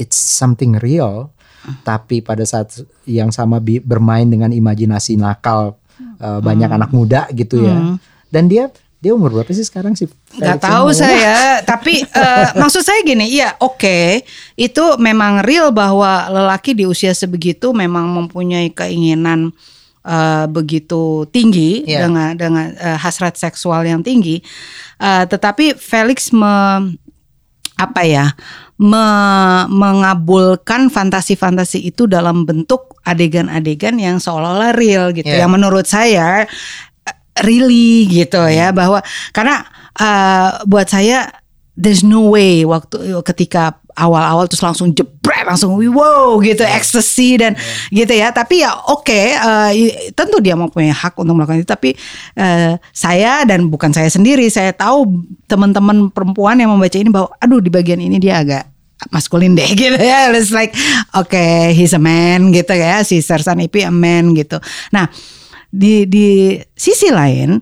[0.00, 1.36] it's something real
[1.84, 2.72] tapi pada saat
[3.04, 5.76] yang sama bermain dengan imajinasi nakal
[6.20, 7.76] uh, banyak anak muda gitu ya.
[7.76, 7.96] Hmm.
[8.32, 10.04] Dan dia dia umur berapa sih sekarang sih?
[10.36, 14.20] Gak tahu saya, tapi eh, maksud saya gini, iya oke,
[14.54, 19.56] itu memang real bahwa lelaki di usia sebegitu memang mempunyai keinginan
[20.00, 22.04] eh, begitu tinggi Iya.
[22.04, 24.44] dengan dengan eh, hasrat seksual yang tinggi,
[25.00, 26.52] Eh, tetapi Felix me,
[27.74, 28.36] apa ya,
[28.76, 35.40] me- mengabulkan fantasi-fantasi itu dalam bentuk adegan-adegan yang seolah-olah real gitu, Iya.
[35.40, 36.44] yang menurut saya
[37.40, 39.00] really gitu ya bahwa
[39.30, 39.62] karena
[39.96, 41.30] uh, buat saya
[41.78, 47.56] there's no way waktu ketika awal-awal terus langsung jebret langsung wow gitu ecstasy dan
[47.88, 48.28] gitu ya.
[48.30, 51.68] Tapi ya oke uh, i- tentu dia mempunyai hak untuk melakukan itu.
[51.68, 51.90] Tapi
[52.36, 57.60] uh, saya dan bukan saya sendiri saya tahu teman-teman perempuan yang membaca ini bahwa aduh
[57.64, 58.68] di bagian ini dia agak
[59.08, 60.28] maskulin deh gitu ya.
[60.36, 60.76] It's like
[61.16, 61.40] oke
[61.72, 64.60] he's a man gitu ya si Sersan Ipi a man gitu.
[64.92, 65.08] Nah
[65.70, 66.26] di di
[66.74, 67.58] sisi lain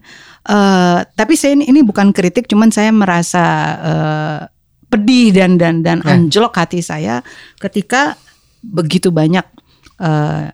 [0.48, 3.44] eh tapi saya ini, ini bukan kritik cuman saya merasa
[3.84, 4.40] eh,
[4.88, 6.16] pedih dan dan dan Ya.
[6.16, 7.20] anjlok hati saya
[7.60, 8.16] ketika
[8.64, 9.44] begitu banyak
[10.00, 10.44] eh,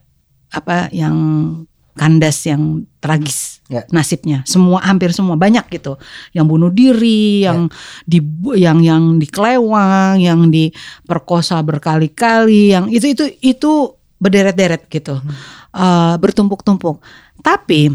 [0.51, 1.17] apa yang
[1.95, 3.81] kandas yang tragis Ya.
[3.89, 5.97] nasibnya semua hampir semua banyak gitu
[6.37, 7.73] yang bunuh diri yang
[8.05, 8.21] di
[8.61, 13.73] yang yang dikelewang yang diperkosa berkali-kali yang itu itu itu
[14.25, 15.21] berderet-deret gitu.
[15.77, 17.05] Eh, bertumpuk-tumpuk.
[17.45, 17.93] Tapi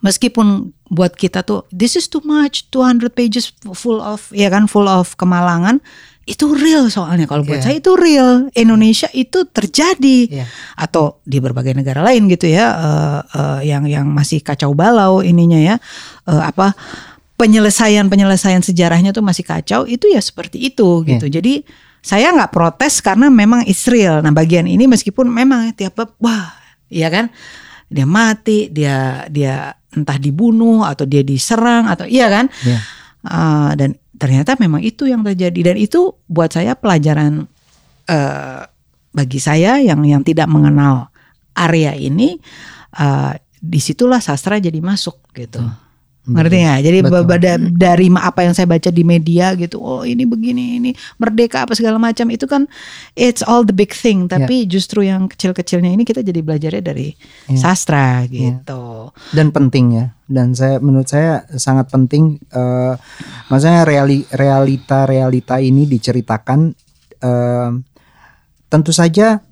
[0.00, 4.86] meskipun buat kita tuh this is too much 200 pages full of ya kan full
[4.86, 5.78] of kemalangan
[6.22, 7.26] itu real soalnya.
[7.26, 7.66] Kalau buat Iya.
[7.66, 8.46] saya itu real.
[8.54, 10.18] Indonesia itu terjadi.
[10.30, 10.46] Iya.
[10.78, 15.58] atau di berbagai negara lain gitu ya eh, eh, yang yang masih kacau balau ininya
[15.58, 15.76] ya
[16.22, 16.78] Eh, apa
[17.34, 21.26] penyelesaian penyelesaian sejarahnya tuh masih kacau itu ya seperti itu gitu.
[21.26, 21.66] Jadi
[22.02, 24.20] saya nggak protes karena memang Israel.
[24.20, 26.50] Nah bagian ini meskipun memang tiap bab wah
[26.90, 27.30] ya kan?
[27.86, 32.50] Dia mati dia dia entah dibunuh atau dia diserang atau iya kan?
[32.66, 32.78] Iya.
[33.22, 35.74] Uh, dan ternyata memang itu yang terjadi.
[35.74, 37.50] Dan itu buat saya pelajaran
[38.06, 38.62] eh,
[39.10, 41.10] bagi saya yang yang tidak mengenal
[41.58, 42.38] area ini
[43.02, 45.58] eh, di situlah sastra jadi masuk gitu
[46.22, 46.80] ngerti nggak?
[46.86, 47.22] Jadi Betul.
[47.26, 51.74] ba- dari apa yang saya baca di media gitu oh ini begini ini merdeka apa
[51.74, 52.70] segala macam itu kan
[53.18, 54.30] it's all the big thing.
[54.30, 57.18] Tapi justru yang kecil-kecilnya ini kita jadi belajarnya dari
[57.58, 59.10] sastra gitu.
[59.34, 60.06] Dan penting ya.
[60.30, 62.94] Dan saya menurut saya sangat penting eh
[63.50, 66.70] maksudnya reali, realita realita ini diceritakan
[67.18, 67.70] eh,
[68.70, 69.42] tentu saja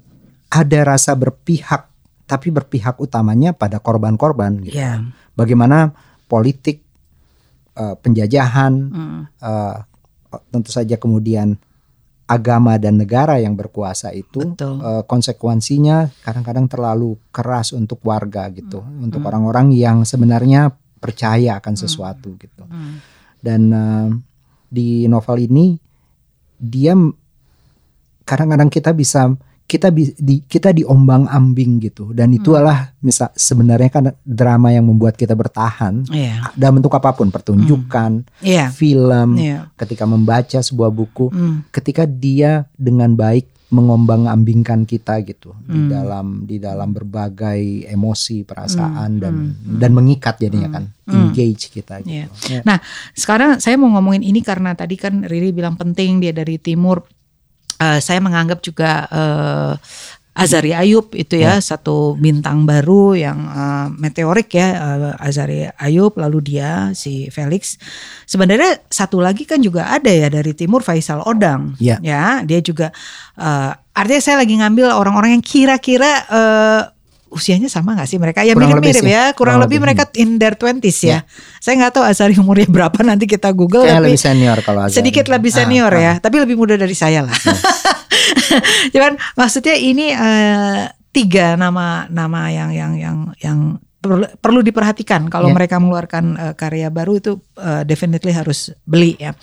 [0.50, 1.90] ada rasa berpihak
[2.30, 4.78] tapi berpihak utamanya pada korban-korban gitu.
[4.78, 5.02] ya.
[5.34, 5.90] Bagaimana
[6.30, 6.86] politik
[7.74, 9.20] eh, penjajahan Hmm.
[9.26, 9.76] eh,
[10.54, 11.58] tentu saja kemudian
[12.30, 14.78] agama dan negara yang berkuasa itu Betul.
[14.78, 19.10] eh, konsekuensinya kadang-kadang terlalu keras untuk warga gitu Hmm.
[19.10, 20.70] untuk orang-orang yang sebenarnya
[21.02, 23.02] percaya akan sesuatu gitu Hmm.
[23.42, 24.08] dan eh,
[24.70, 25.74] di novel ini
[26.60, 26.94] dia
[28.22, 29.34] kadang-kadang kita bisa
[29.70, 30.10] kita di,
[30.42, 32.42] kita diombang ambing gitu dan Hmm.
[32.42, 36.50] itulah misal sebenarnya kan drama yang membuat kita bertahan Iya.
[36.52, 38.74] dalam bentuk apa pun pertunjukan Iya.
[38.74, 39.70] film Iya.
[39.78, 41.62] ketika membaca sebuah buku Hmm.
[41.70, 45.88] ketika dia dengan baik mengombang ambingkan kita gitu di Hmm.
[45.88, 51.30] dalam di dalam berbagai emosi perasaan Hmm, dan hmm, dan mengikat jadinya kan Hmm.
[51.30, 52.26] engage kita gitu Iya.
[52.50, 52.60] Ya.
[52.66, 52.82] Nah,
[53.14, 57.06] sekarang saya mau ngomongin ini karena tadi kan Riri bilang penting dia dari timur.
[57.80, 59.74] Eh, saya menganggap juga eh,
[60.30, 66.54] Azari Ayub itu ya, satu bintang baru yang uh, meteorik ya uh, Azari Ayub lalu
[66.54, 67.76] dia si Felix.
[68.24, 71.74] Sebenarnya satu lagi kan juga ada ya dari timur Faisal Odang.
[71.82, 71.98] Ya.
[72.00, 72.94] ya dia juga
[73.36, 76.82] uh, artinya saya lagi ngambil orang-orang yang kira-kira uh,
[77.30, 80.54] usianya sama gak sih mereka ya mirip-mirip ya kurang, Kurang lebih, lebih, mereka in their
[80.54, 81.22] twenties ya.
[81.56, 84.98] saya nggak tahu Azari umurnya berapa nanti kita google lebih senior kalau Azari.
[84.98, 85.98] sedikit lebih Ah, senior ah.
[85.98, 87.34] ya, tapi lebih muda dari saya lah.
[88.92, 93.58] Cuman maksudnya ini eh, tiga nama nama yang yang yang yang
[94.00, 95.54] perlu, perlu diperhatikan kalau Ya.
[95.54, 99.34] mereka mengeluarkan eh, karya baru itu eh, definitely harus beli ya.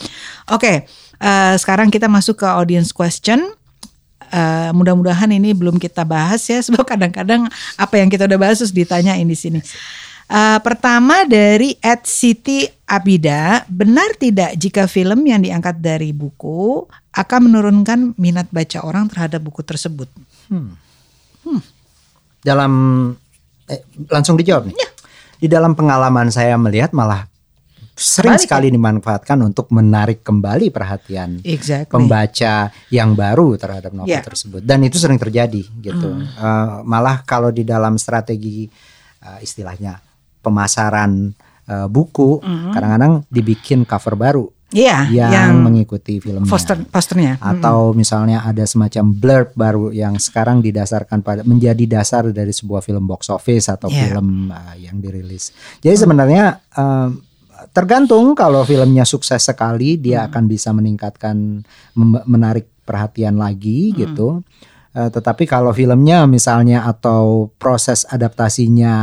[0.51, 3.43] Oke, eh, sekarang kita masuk ke audience question.
[4.27, 7.47] Eh, mudah-mudahan ini belum kita bahas ya sebab kadang-kadang
[7.79, 9.59] apa yang kita udah bahas terus ditanyain di sini.
[10.27, 16.83] Eh, pertama dari Ed Siti Abida, benar tidak jika film yang diangkat dari buku
[17.15, 20.11] akan menurunkan minat baca orang terhadap buku tersebut?
[22.43, 22.71] dalam
[23.67, 24.75] eh, langsung dijawab nih.
[24.75, 24.89] Ya.
[25.37, 27.29] Di dalam pengalaman saya melihat malah
[27.97, 28.45] sering Kebalik ya?
[28.45, 31.89] sekali dimanfaatkan untuk menarik kembali perhatian Exactly.
[31.89, 34.21] pembaca yang baru terhadap novel Ya.
[34.21, 36.09] tersebut dan itu sering terjadi gitu.
[36.13, 36.23] Hmm.
[36.23, 38.69] Eh, malah kalau di dalam strategi
[39.17, 39.97] eh, istilahnya
[40.41, 41.33] pemasaran
[41.65, 42.39] eh, buku
[42.71, 44.83] kadang-kadang dibikin cover baru Hmm.
[44.83, 47.39] Iya, yang, yang mengikuti filmnya poster posternya.
[47.39, 53.07] atau misalnya ada semacam blurb baru yang sekarang didasarkan pada menjadi dasar dari sebuah film
[53.07, 54.11] box office atau Yeah.
[54.11, 55.55] film uh, yang dirilis.
[55.79, 57.15] Jadi sebenarnya um,
[57.77, 61.61] tergantung kalau filmnya sukses sekali dia akan bisa meningkatkan
[62.25, 64.41] menarik perhatian lagi gitu.
[64.91, 68.93] Uh, tetapi kalau filmnya misalnya atau proses adaptasinya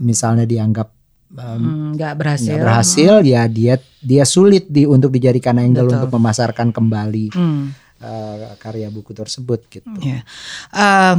[0.00, 0.88] misalnya dianggap
[1.36, 2.56] um, Hmm, nggak berhasil.
[2.56, 5.96] nggak berhasil ya dia dia sulit di untuk dijadikan angle Betul.
[6.00, 7.76] untuk memasarkan kembali Hmm.
[8.00, 9.84] uh, karya buku tersebut gitu.
[10.00, 10.24] Ya.
[10.72, 11.14] Eh,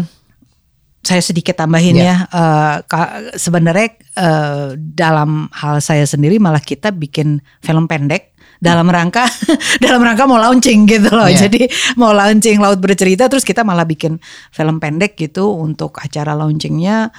[1.03, 2.03] saya sedikit tambahin Ya.
[2.03, 2.15] ya.
[2.31, 8.31] Eh, ka- sebenarnya eh, dalam hal saya sendiri malah kita bikin film pendek
[8.63, 9.27] dalam rangka
[9.83, 11.27] dalam rangka mau launching gitu loh.
[11.27, 11.45] Ya.
[11.45, 11.67] Jadi
[11.99, 14.15] mau launching laut bercerita terus kita malah bikin
[14.49, 17.11] film pendek gitu untuk acara launchingnya.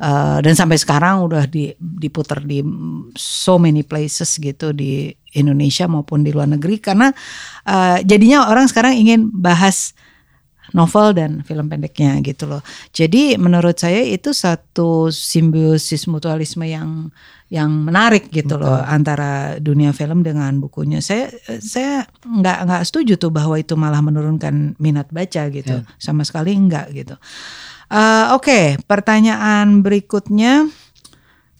[0.00, 2.60] Eh, dan sampai sekarang udah di, diputar di
[3.16, 7.12] so many places gitu di Indonesia maupun di luar negeri karena
[7.64, 9.92] eh, jadinya orang sekarang ingin bahas
[10.72, 12.62] novel dan film pendeknya gitu loh.
[12.94, 17.10] Jadi menurut saya itu satu simbiosis mutualisme yang
[17.50, 21.02] yang menarik gitu loh antara dunia film dengan bukunya.
[21.02, 25.82] Saya saya nggak nggak setuju tuh bahwa itu malah menurunkan minat baca gitu.
[25.98, 27.18] Sama sekali enggak gitu.
[27.90, 30.70] Eh, Oke, pertanyaan berikutnya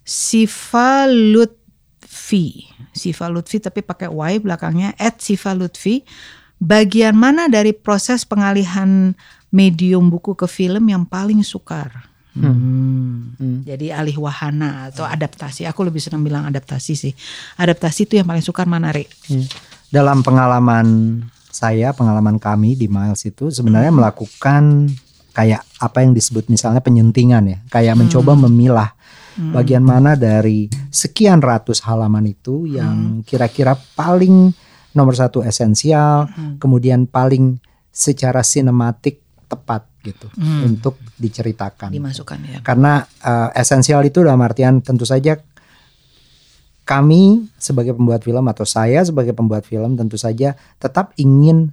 [0.06, 2.70] Siva Lutfi.
[2.94, 6.06] Siva Lutfi tapi pakai Y belakangnya at Siva Lutfi.
[6.60, 9.16] Bagian mana dari proses pengalihan
[9.48, 12.12] medium buku ke film yang paling sukar?
[12.36, 13.34] Hmm.
[13.66, 15.66] Jadi alih wahana atau adaptasi.
[15.66, 17.12] Aku lebih senang bilang adaptasi sih.
[17.58, 19.08] Adaptasi itu yang paling sukar mana, Ri?
[19.90, 21.18] Dalam pengalaman
[21.50, 24.92] saya, pengalaman kami di Miles itu sebenarnya melakukan
[25.34, 28.94] kayak apa yang disebut misalnya penyuntingan ya, kayak mencoba memilah
[29.38, 34.52] bagian mana dari sekian ratus halaman itu yang kira-kira paling
[34.94, 36.26] nomor satu esensial,
[36.58, 37.58] kemudian paling
[37.90, 40.30] secara sinematik tepat gitu
[40.64, 41.90] untuk diceritakan.
[41.92, 42.58] Dimasukkan ya.
[42.62, 45.36] Karena eh, esensial itu dalam artian tentu saja
[46.86, 51.70] kami sebagai pembuat film atau saya sebagai pembuat film tentu saja tetap ingin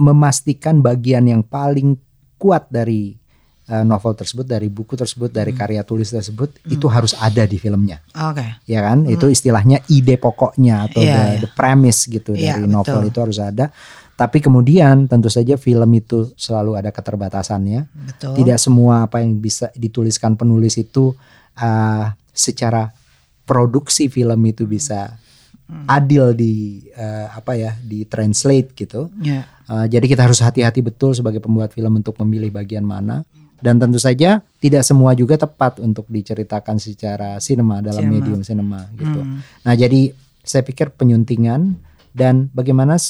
[0.00, 2.00] memastikan bagian yang paling
[2.40, 3.20] kuat dari
[3.68, 8.00] eh, novel tersebut, dari buku tersebut, dari karya tulis tersebut itu harus ada di filmnya,
[8.12, 8.64] Oke.
[8.68, 9.08] ya kan?
[9.08, 11.40] Itu istilahnya ide pokoknya atau Iya, the, iya.
[11.44, 13.10] the premise gitu Iya, dari novel betul.
[13.10, 13.66] itu harus ada.
[14.14, 18.32] Tapi kemudian tentu saja film itu selalu ada keterbatasannya Betul.
[18.38, 21.10] tidak semua apa yang bisa dituliskan penulis itu
[21.58, 22.94] uh, secara
[23.42, 25.18] produksi film itu bisa
[25.88, 29.10] adil di uh, apa ya di translate gitu.
[29.18, 29.48] Ya.
[29.66, 33.24] Uh, jadi kita harus hati-hati betul sebagai pembuat film untuk memilih bagian mana
[33.64, 38.12] dan tentu saja tidak semua juga tepat untuk diceritakan secara sinema dalam Sinema.
[38.12, 39.20] medium sinema gitu.
[39.24, 39.40] Hmm.
[39.64, 40.12] Nah jadi
[40.44, 41.72] saya pikir penyuntingan
[42.12, 43.00] dan bagaimana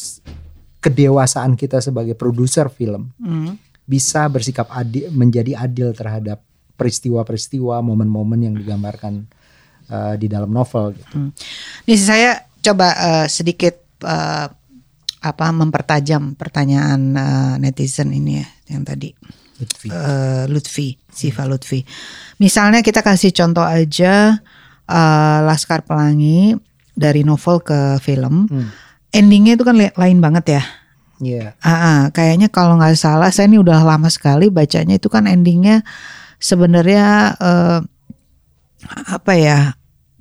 [0.79, 3.59] kedewasaan kita sebagai produser film Hmm.
[3.83, 6.39] bisa bersikap adil menjadi adil terhadap
[6.79, 9.27] peristiwa-peristiwa momen-momen yang digambarkan
[9.91, 11.19] uh, di dalam novel gitu.
[11.19, 11.31] Hmm.
[11.91, 12.31] Nih saya
[12.65, 14.47] coba eh, sedikit eh,
[15.25, 19.13] apa mempertajam pertanyaan eh, netizen ini ya yang tadi
[19.65, 19.89] Lutfi.
[19.89, 21.81] Eh, Lutfi, Siva Lutfi.
[22.39, 24.39] Misalnya kita kasih contoh aja
[24.87, 26.53] eh, Laskar Pelangi
[26.95, 28.47] dari novel ke film.
[28.47, 28.69] Hmm.
[29.11, 30.62] Endingnya itu kan lain banget ya.
[31.23, 31.55] Iya.
[31.62, 35.87] Ah, ah, kayaknya kalau nggak salah saya ini udah lama sekali bacanya itu kan endingnya
[36.43, 37.81] sebenarnya eh,
[39.09, 39.59] apa ya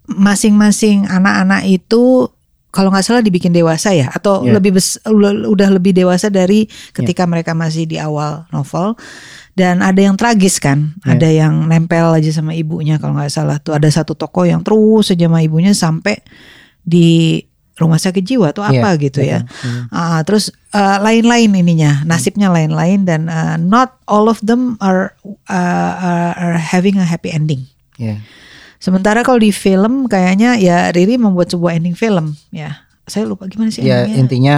[0.08, 2.30] masing-masing anak-anak itu
[2.74, 4.58] kalau nggak salah dibikin dewasa ya atau Iya.
[4.58, 4.98] lebih bes-
[5.46, 8.98] udah lebih dewasa dari ketika mereka masih di awal novel
[9.54, 11.10] dan ada yang tragis kan Iya.
[11.14, 15.14] ada yang nempel aja sama ibunya kalau nggak salah tuh ada satu tokoh yang terus
[15.14, 16.18] saja sama ibunya sampai
[16.82, 17.40] di
[17.74, 19.66] rumah sakit jiwa atau Iya, apa gitu ya betul.
[19.66, 19.84] Hmm.
[19.90, 25.18] Ah, terus uh, lain-lain ininya, nasibnya lain-lain dan uh, not all of them are,
[25.50, 27.66] uh, are are having a happy ending.
[27.98, 28.22] Iya.
[28.84, 32.84] Sementara kalau di film kayaknya ya Riri membuat sebuah ending film ya.
[33.08, 34.20] Saya lupa gimana sih Ya endingnya.
[34.20, 34.56] intinya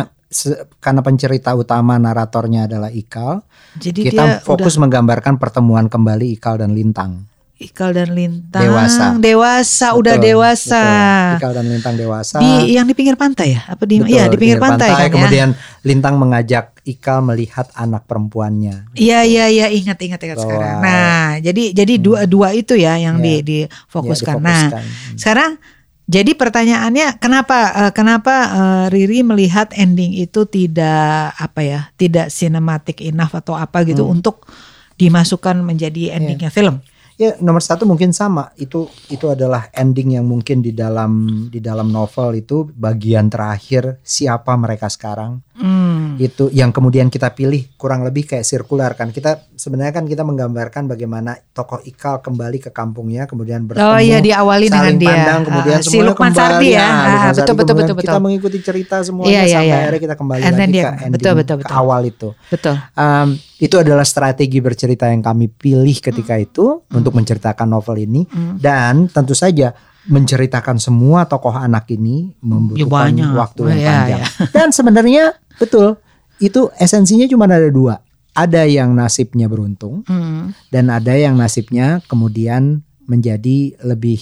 [0.81, 3.45] karena pencerita utama naratornya adalah Ikal,
[3.77, 7.29] Jadi kita dia fokus menggambarkan pertemuan kembali Ikal dan Lintang.
[7.55, 9.05] Udah Ikal dan Lintang Dewasa.
[9.15, 10.83] dewasa udah Betul, dewasa.
[10.83, 11.39] betul.
[11.39, 12.37] Ikal dan Lintang dewasa.
[12.37, 13.61] Di yang di pinggir pantai ya?
[13.65, 15.09] Apa di Betul, ya di pinggir pantai, kan ya?
[15.09, 15.49] Kemudian
[15.81, 18.91] Lintang mengajak Ikal melihat anak perempuannya.
[18.93, 20.77] Iya iya iya ingat ingat ingat Bahwa- sekarang.
[20.83, 23.23] Nah, jadi jadi dua dua itu ya yang Ya.
[23.23, 24.35] di difokuskan.
[24.35, 24.83] Ya, Nah, difokuskan.
[25.15, 25.51] sekarang
[26.05, 32.99] jadi pertanyaannya kenapa eh, kenapa eh, Riri melihat ending itu tidak apa ya, tidak cinematic
[33.01, 34.19] enough atau apa gitu Hmm.
[34.19, 34.43] untuk
[34.93, 36.83] dimasukkan menjadi endingnya film?
[37.15, 38.51] Ya nomor satu mungkin sama.
[38.59, 44.51] Itu itu adalah ending yang mungkin di dalam di dalam novel itu bagian terakhir siapa
[44.59, 45.39] mereka sekarang
[46.15, 46.23] Hmm.
[46.23, 50.85] itu yang kemudian kita pilih kurang lebih kayak sirkular kan kita sebenarnya kan kita menggambarkan
[50.85, 55.09] bagaimana tokoh Ikal kembali ke kampungnya kemudian bertemu Oh iya diawali dengan saling dia.
[55.09, 56.79] pandang kemudian Ah, si Lukman kembali Sardi ya.
[56.79, 57.35] Nah, Lukman betul Sardi.
[57.35, 58.23] betul Kemudian betul kita betul.
[58.23, 59.75] mengikuti cerita semuanya Iya, iya, sampai iya.
[59.77, 61.75] akhirnya kita kembali And lagi dia- ke ending betul, betul, ke betul.
[61.75, 62.75] awal itu Betul.
[62.93, 66.45] Um, itu adalah strategi bercerita yang kami pilih ketika Hmm.
[66.45, 68.23] itu untuk menceritakan novel ini
[68.55, 73.29] dan tentu saja menceritakan semua tokoh anak ini membutuhkan banyak.
[73.33, 74.21] waktu Oh, yang iya, panjang.
[74.21, 74.27] iya.
[74.53, 75.23] Dan sebenarnya
[75.55, 75.97] betul
[76.37, 78.01] itu esensinya cuma ada dua.
[78.35, 80.51] Ada yang nasibnya beruntung Hmm.
[80.67, 84.19] dan ada yang nasibnya kemudian menjadi lebih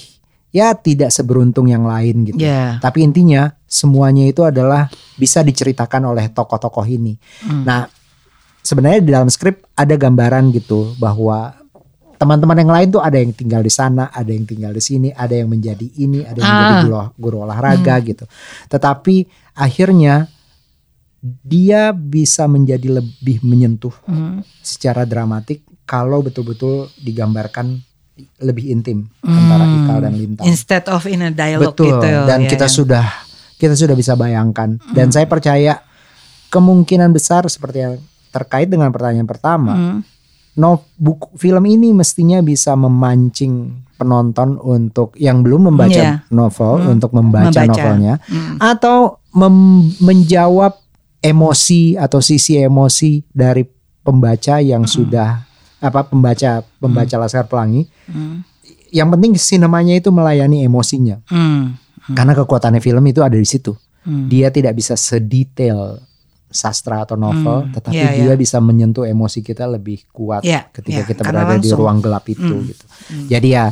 [0.53, 2.38] ya tidak seberuntung yang lain gitu.
[2.38, 2.78] Ya.
[2.78, 4.86] Tapi intinya semuanya itu adalah
[5.18, 7.18] bisa diceritakan oleh tokoh-tokoh ini.
[7.41, 7.66] Hmm.
[7.66, 7.89] Nah,
[8.61, 11.57] sebenarnya di dalam skrip ada gambaran gitu bahwa
[12.22, 15.34] teman-teman yang lain tuh ada yang tinggal di sana, ada yang tinggal di sini, ada
[15.34, 16.84] yang menjadi ini, ada yang menjadi Ah.
[16.86, 18.30] guru, guru olahraga gitu.
[18.70, 19.16] Tetapi
[19.57, 20.30] akhirnya
[21.24, 24.43] dia bisa menjadi lebih menyentuh Hmm.
[24.59, 27.80] secara dramatik kalau betul-betul digambarkan
[28.38, 30.45] lebih intim antara Ikal dan Lintang.
[30.45, 31.95] Instead of in a dialogue Betul.
[31.95, 32.09] gitu.
[32.28, 32.74] Dan ya, kita ya.
[32.74, 33.05] sudah
[33.55, 34.76] kita sudah bisa bayangkan.
[34.91, 35.80] Dan saya percaya
[36.49, 37.95] kemungkinan besar seperti yang
[38.30, 39.99] terkait dengan pertanyaan pertama, Hmm.
[40.53, 46.28] no buku film ini mestinya bisa memancing penonton untuk yang belum membaca Iya.
[46.30, 47.71] novel untuk membaca, Membaca.
[47.71, 48.59] novelnya Hmm.
[48.59, 48.97] atau
[49.32, 50.82] mem- menjawab
[51.24, 53.63] emosi atau sisi emosi dari
[54.03, 55.39] pembaca yang sudah
[55.80, 57.88] apa pembaca pembaca Laskar Pelangi.
[58.05, 58.43] Hmm.
[58.88, 61.24] Yang penting sinemanya itu melayani emosinya.
[61.26, 61.80] Hmm.
[62.11, 63.71] Karena kekuatannya film itu ada di situ.
[64.03, 64.28] Hmm.
[64.28, 66.03] Dia tidak bisa sedetail
[66.53, 68.36] sastra atau novel, Hmm, tetapi iya, dia iya.
[68.36, 71.80] bisa menyentuh emosi kita lebih kuat Iya, ketika iya, kita karena berada di langsung.
[71.82, 72.86] ruang gelap itu Hmm, gitu.
[73.26, 73.65] Jadi ya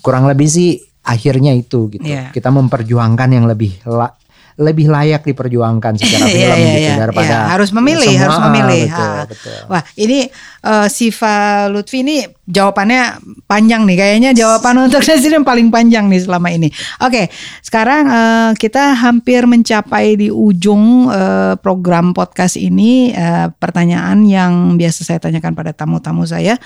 [0.00, 0.70] kurang lebih sih
[1.02, 2.08] akhirnya itu gitu.
[2.08, 2.32] Iya.
[2.32, 4.16] Kita memperjuangkan yang lebih la-
[4.60, 7.48] lebih layak diperjuangkan secara film Iya, iya, gitu iya, daripada iya.
[7.48, 8.84] harus memilih, semua, harus memilih.
[8.90, 9.24] Betul, Ah.
[9.24, 9.58] betul.
[9.70, 10.18] Wah, ini
[10.62, 11.36] eh, Siva
[11.72, 13.02] Lutfi ini jawabannya
[13.48, 13.96] panjang nih.
[13.96, 16.68] Kayaknya jawaban untuk saya sini yang paling panjang nih selama ini.
[17.00, 17.32] Oke,
[17.64, 23.12] sekarang eh, kita hampir mencapai di ujung eh, program podcast ini.
[23.12, 26.60] Eh, pertanyaan yang biasa saya tanyakan pada tamu-tamu saya.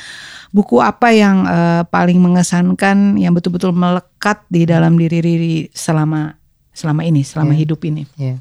[0.50, 6.32] Buku apa yang eh, paling mengesankan, yang betul-betul melekat di dalam diri Riri selama
[6.76, 7.60] selama ini, selama Iya.
[7.64, 8.04] hidup ini?
[8.14, 8.36] Iya.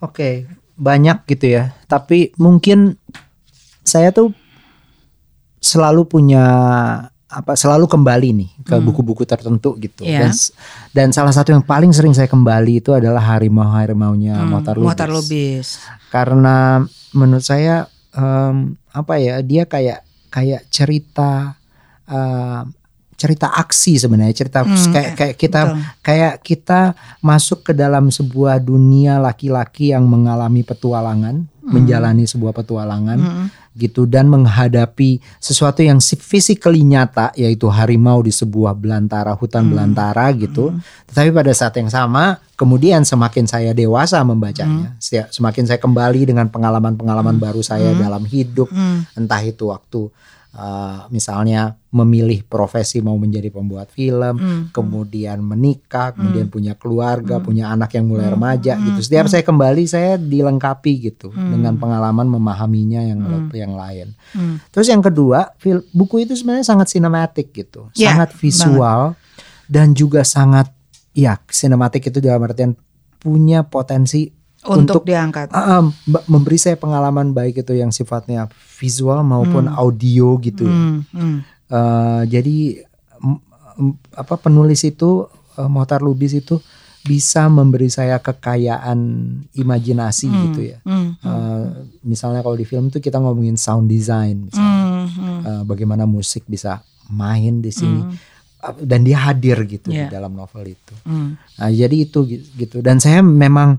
[0.00, 1.74] Oke, banyak gitu ya.
[1.84, 2.96] Tapi mungkin
[3.82, 4.32] saya tuh
[5.58, 6.44] selalu punya
[7.28, 10.00] apa selalu kembali nih ke buku-buku tertentu gitu.
[10.00, 10.08] Hmm.
[10.08, 10.20] Iya.
[10.24, 10.32] Dan
[10.88, 14.88] Dan salah satu yang paling sering saya kembali itu adalah harimau-harimaunya Hmm, Motar Lubis.
[14.88, 15.66] Motor Lubis.
[16.08, 16.80] Karena
[17.12, 21.52] menurut saya em, apa ya dia kayak kayak cerita
[22.08, 22.72] em,
[23.18, 25.78] cerita aksi sebenarnya cerita Hmm, kayak kayak kita betul.
[26.00, 26.80] kayak kita
[27.18, 33.46] masuk ke dalam sebuah dunia laki-laki yang mengalami petualangan, menjalani sebuah petualangan Hmm.
[33.74, 39.70] gitu dan menghadapi sesuatu yang si- physically nyata yaitu harimau di sebuah belantara hutan Hmm.
[39.74, 40.78] belantara gitu.
[41.10, 45.26] Tetapi pada saat yang sama kemudian semakin saya dewasa membacanya, Hmm.
[45.28, 49.02] semakin saya kembali dengan pengalaman-pengalaman baru saya dalam hidup Hmm.
[49.14, 50.06] entah itu waktu
[50.58, 54.62] uh, misalnya memilih profesi mau menjadi pembuat film, Hmm.
[54.74, 58.34] kemudian menikah, kemudian punya keluarga, punya anak yang mulai Hmm.
[58.36, 58.84] remaja Hmm.
[58.92, 59.00] gitu.
[59.06, 59.32] Setiap Hmm.
[59.38, 61.54] saya kembali saya dilengkapi gitu Hmm.
[61.54, 63.48] dengan pengalaman memahaminya yang Hmm.
[63.54, 64.18] yang lain.
[64.34, 64.58] Hmm.
[64.74, 65.54] Terus yang kedua,
[65.94, 69.16] buku itu sebenarnya sangat sinematik gitu, Ya, sangat visual
[69.70, 70.74] dan juga sangat
[71.14, 72.74] ya sinematik itu dalam artian
[73.18, 74.30] punya potensi
[74.68, 75.48] Untuk, Untuk- diangkat.
[76.04, 78.46] ba- memberi saya pengalaman baik itu yang sifatnya
[78.76, 79.74] visual maupun Hmm.
[79.74, 80.64] audio gitu.
[80.64, 80.74] ya.
[80.74, 81.00] Hmm.
[81.10, 81.38] Hmm.
[81.68, 82.56] Eh, jadi
[84.14, 85.24] apa penulis itu
[85.54, 86.58] eh, Mohtar Lubis itu
[87.00, 88.98] bisa memberi saya kekayaan
[89.52, 90.40] imajinasi Hmm.
[90.44, 90.78] gitu ya.
[90.82, 91.16] Hmm.
[91.16, 91.66] Eh,
[92.04, 94.84] misalnya kalau di film itu kita ngomongin sound design, misalnya.
[95.08, 95.40] Hmm.
[95.40, 98.16] Eh, bagaimana musik bisa main di sini Hmm.
[98.76, 100.10] Dan dia hadir gitu Yeah.
[100.10, 100.94] di dalam novel itu.
[101.06, 101.38] Hmm.
[101.54, 102.82] Nah, jadi itu gi- gitu.
[102.82, 103.78] Dan saya memang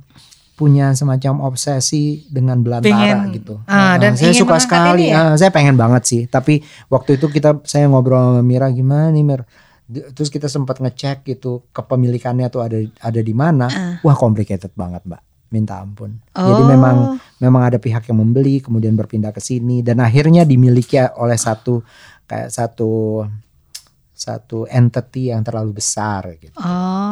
[0.59, 3.63] punya semacam obsesi dengan belantara Pengen, gitu.
[3.63, 5.07] ah, Nah, dan saya suka sekali.
[5.07, 5.31] ya?
[5.31, 6.21] Ah, saya pengen banget sih.
[6.25, 9.47] Tapi waktu itu kita saya ngobrol sama Mira gimana nih Mir.
[9.89, 13.65] Terus kita sempat ngecek gitu kepemilikannya tuh ada ada di mana.
[13.65, 13.95] Ah.
[14.03, 15.21] Wah, complicated banget, Mbak.
[15.49, 16.19] Minta ampun.
[16.29, 16.67] Jadi Oh.
[16.67, 16.95] memang
[17.37, 21.81] memang ada pihak yang membeli kemudian berpindah ke sini dan akhirnya dimiliki oleh satu
[22.27, 23.23] kayak satu
[24.13, 27.08] satu entity yang terlalu besar gitu Oh.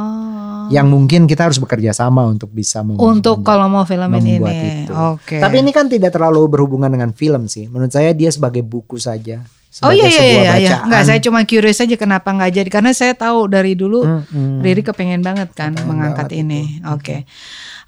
[0.69, 4.35] Yang mungkin kita harus bekerja sama untuk bisa mem- untuk mem- kalau mau film ini.
[4.35, 4.91] membuat itu.
[4.94, 5.38] Oke.
[5.38, 7.65] Tapi ini kan tidak terlalu berhubungan dengan film sih.
[7.65, 9.44] Menurut saya dia sebagai buku saja.
[9.80, 10.49] Oh iya sebagai iya iya iya.
[10.49, 10.85] bacaan.
[10.85, 14.60] Enggak, saya cuma curious aja kenapa nggak jadi karena saya tahu dari dulu Mm-mm.
[14.60, 16.61] Riri kepengen banget kan Kepengen mengangkat banget ini.
[16.89, 17.15] Oke.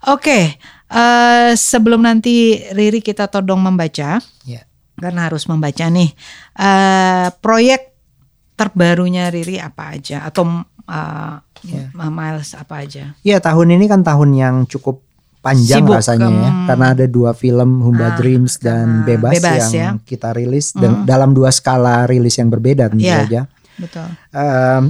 [0.06, 4.62] Oke, eh, sebelum nanti Riri kita todong membaca, Ya.
[4.96, 6.14] karena harus membaca nih.
[6.56, 7.90] eh proyek
[8.54, 10.46] terbarunya Riri apa aja atau
[10.86, 11.34] eh,
[11.66, 11.92] Ya.
[11.96, 13.14] Miles apa aja?
[13.22, 15.04] Iya tahun ini kan tahun yang cukup
[15.40, 19.34] panjang Sibuk, rasanya ya em, karena ada dua film Humba ah, Dreams dan karena Bebas,
[19.40, 20.04] Bebas, yang ya.
[20.04, 23.24] kita rilis dan dalam dua skala rilis yang berbeda tentu Iya.
[23.24, 23.42] saja.
[23.80, 24.08] Betul.
[24.36, 24.84] Em,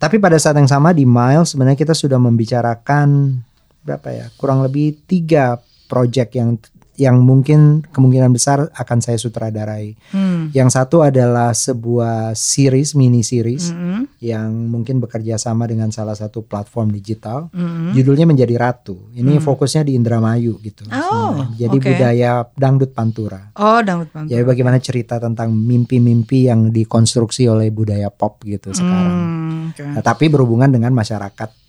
[0.00, 3.36] tapi pada saat yang sama di Miles sebenarnya kita sudah membicarakan
[3.84, 6.56] berapa ya kurang lebih tiga project yang
[6.98, 9.96] yang mungkin kemungkinan besar akan saya sutradarai.
[10.12, 10.48] Hmm.
[10.50, 14.20] Yang satu adalah sebuah series mini series Mm-mm.
[14.20, 17.48] yang mungkin bekerja sama dengan salah satu platform digital.
[17.52, 17.96] Mm-mm.
[17.96, 19.08] Judulnya menjadi ratu.
[19.12, 19.44] Ini Hmm.
[19.44, 20.84] fokusnya di Indramayu gitu.
[20.88, 20.96] Oh,
[21.40, 21.46] sebenarnya.
[21.56, 21.86] Jadi oke.
[21.88, 23.40] budaya dangdut pantura.
[23.56, 24.32] Oh, dangdut pantura.
[24.32, 29.14] Jadi bagaimana cerita tentang mimpi-mimpi yang dikonstruksi oleh budaya pop gitu sekarang.
[29.16, 29.84] Hmm, oke.
[29.96, 31.59] Nah, tapi berhubungan dengan masyarakat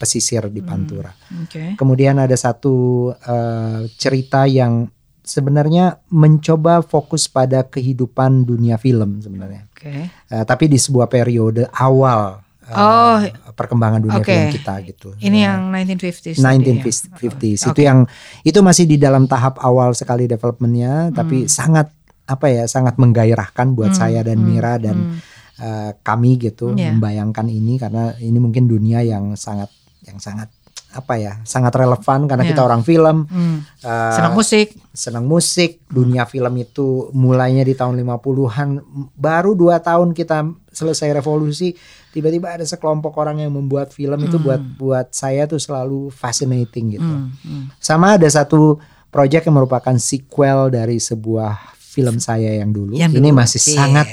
[0.00, 1.12] pesisir di Pantura.
[1.36, 1.76] Oke.
[1.76, 2.74] Kemudian ada satu
[3.12, 4.88] eh, cerita yang
[5.20, 9.68] sebenarnya mencoba fokus pada kehidupan dunia film sebenarnya.
[9.70, 10.08] Oke.
[10.08, 13.18] Eh, tapi di sebuah periode awal eh, Oh,
[13.52, 14.26] perkembangan dunia oke.
[14.26, 15.08] film kita gitu.
[15.18, 15.52] Ini Ya.
[15.52, 16.38] yang 1950s.
[16.38, 16.80] tadi ya?
[16.80, 17.70] 1950s Oke.
[17.70, 17.98] itu yang
[18.40, 21.92] itu masih di dalam tahap awal sekali developmentnya tapi sangat
[22.24, 25.18] apa ya sangat menggairahkan buat Hmm, saya dan hmm, Mira dan hmm.
[25.58, 26.94] eh, kami gitu Iya.
[26.94, 29.66] membayangkan ini karena ini mungkin dunia yang sangat
[30.02, 30.48] yang sangat
[30.90, 32.50] apa ya sangat relevan karena Iya.
[32.50, 33.62] kita orang film Hmm.
[33.78, 34.74] eh, Senang musik.
[34.90, 38.82] senang musik dunia film itu mulainya di tahun 50-an
[39.14, 41.78] baru dua tahun kita selesai revolusi
[42.08, 47.06] tiba-tiba ada sekelompok orang yang membuat film itu buat buat saya tuh selalu fascinating gitu
[47.06, 47.64] Hmm, hmm.
[47.78, 53.28] sama ada satu project yang merupakan sequel dari sebuah film saya yang dulu Yang ini
[53.28, 53.38] dulu.
[53.38, 53.70] masih Iya.
[53.76, 54.06] sangat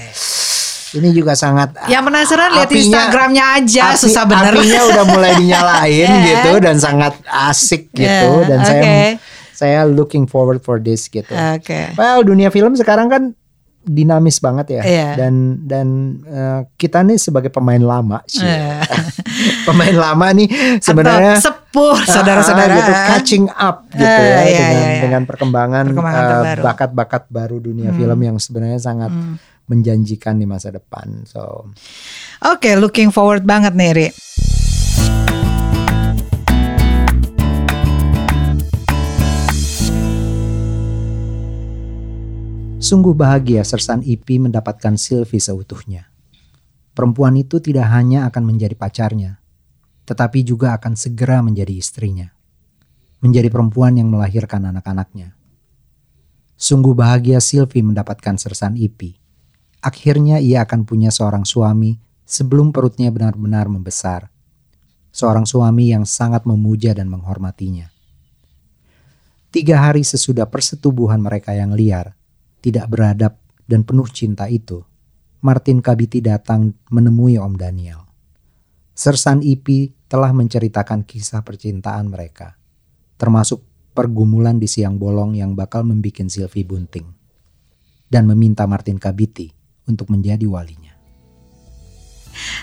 [0.94, 4.54] ini juga sangat Yang penasaran lihat Instagramnya aja api- susah bener.
[4.54, 6.24] apinya udah mulai dinyalain Ya.
[6.26, 8.98] gitu dan sangat asik gitu Ya, dan saya oke.
[9.52, 11.92] saya looking forward for this gitu Oke.
[11.94, 13.24] Well, dunia film sekarang kan
[13.84, 14.82] dinamis banget ya.
[14.82, 15.10] Iya.
[15.18, 15.34] Dan
[15.64, 15.88] dan
[16.22, 18.44] eh, kita nih sebagai pemain lama sih.
[18.48, 18.84] Eh.
[19.64, 20.48] pemain lama nih
[20.78, 22.74] sebenarnya sepuh ah, saudara-saudara.
[22.76, 25.00] gitu, catching up gitu Eh, ya iya, dengan iya, iya.
[25.00, 29.38] dengan perkembangan, eh, bakat-bakat baru dunia film yang sebenarnya sangat Hmm.
[29.68, 31.28] Menjanjikan di masa depan.
[31.28, 31.72] So,
[32.44, 34.08] Oke, looking forward banget nih, Ri.
[42.88, 46.08] Sungguh bahagia Sersan Ipi mendapatkan Sylvie seutuhnya.
[46.96, 49.44] Perempuan itu tidak hanya akan menjadi pacarnya,
[50.08, 52.32] tetapi juga akan segera menjadi istrinya.
[53.20, 55.36] Menjadi perempuan yang melahirkan anak-anaknya.
[56.56, 59.27] Sungguh bahagia Sylvie mendapatkan Sersan Ipi.
[59.82, 61.98] Akhirnya ia akan punya seorang suami
[62.28, 64.28] sebelum perutnya benar-benar membesar.
[65.14, 67.90] Seorang suami yang sangat memuja dan menghormatinya.
[69.50, 72.14] Tiga hari sesudah persetubuhan mereka yang liar,
[72.62, 74.86] tidak beradab dan penuh cinta itu,
[75.42, 78.06] Martin Kabiti datang menemui Om Daniel.
[78.94, 82.60] Sersan Ipi telah menceritakan kisah percintaan mereka,
[83.16, 83.64] termasuk
[83.98, 87.08] pergumulan di siang bolong yang bakal membuat Sylvie bunting.
[88.08, 89.57] Dan meminta Martin Kabiti
[89.88, 90.94] untuk menjadi walinya.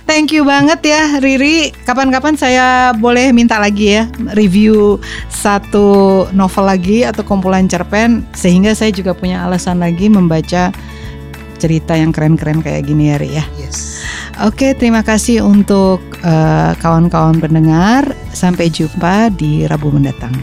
[0.06, 1.74] Thank you banget ya Riri.
[1.82, 4.06] Kapan-kapan saya boleh minta lagi ya
[4.36, 5.02] review
[5.32, 10.70] satu novel lagi atau kumpulan cerpen sehingga saya juga punya alasan lagi membaca
[11.59, 13.44] cerita yang keren-keren kayak gini ya Ri ya.
[13.59, 14.05] Yes.
[14.42, 18.05] Oke, terima kasih untuk eh, kawan-kawan pendengar.
[18.34, 20.34] Sampai jumpa di Rabu mendatang.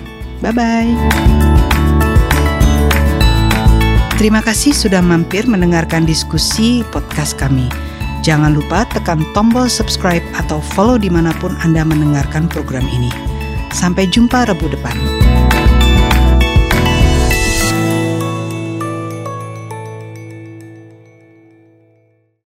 [0.41, 1.80] Bye bye.
[4.21, 7.65] Terima kasih sudah mampir mendengarkan diskusi podcast kami.
[8.21, 13.09] Jangan lupa tekan tombol subscribe atau follow di mana pun Anda mendengarkan program ini.
[13.73, 14.93] Sampai jumpa Rabu depan.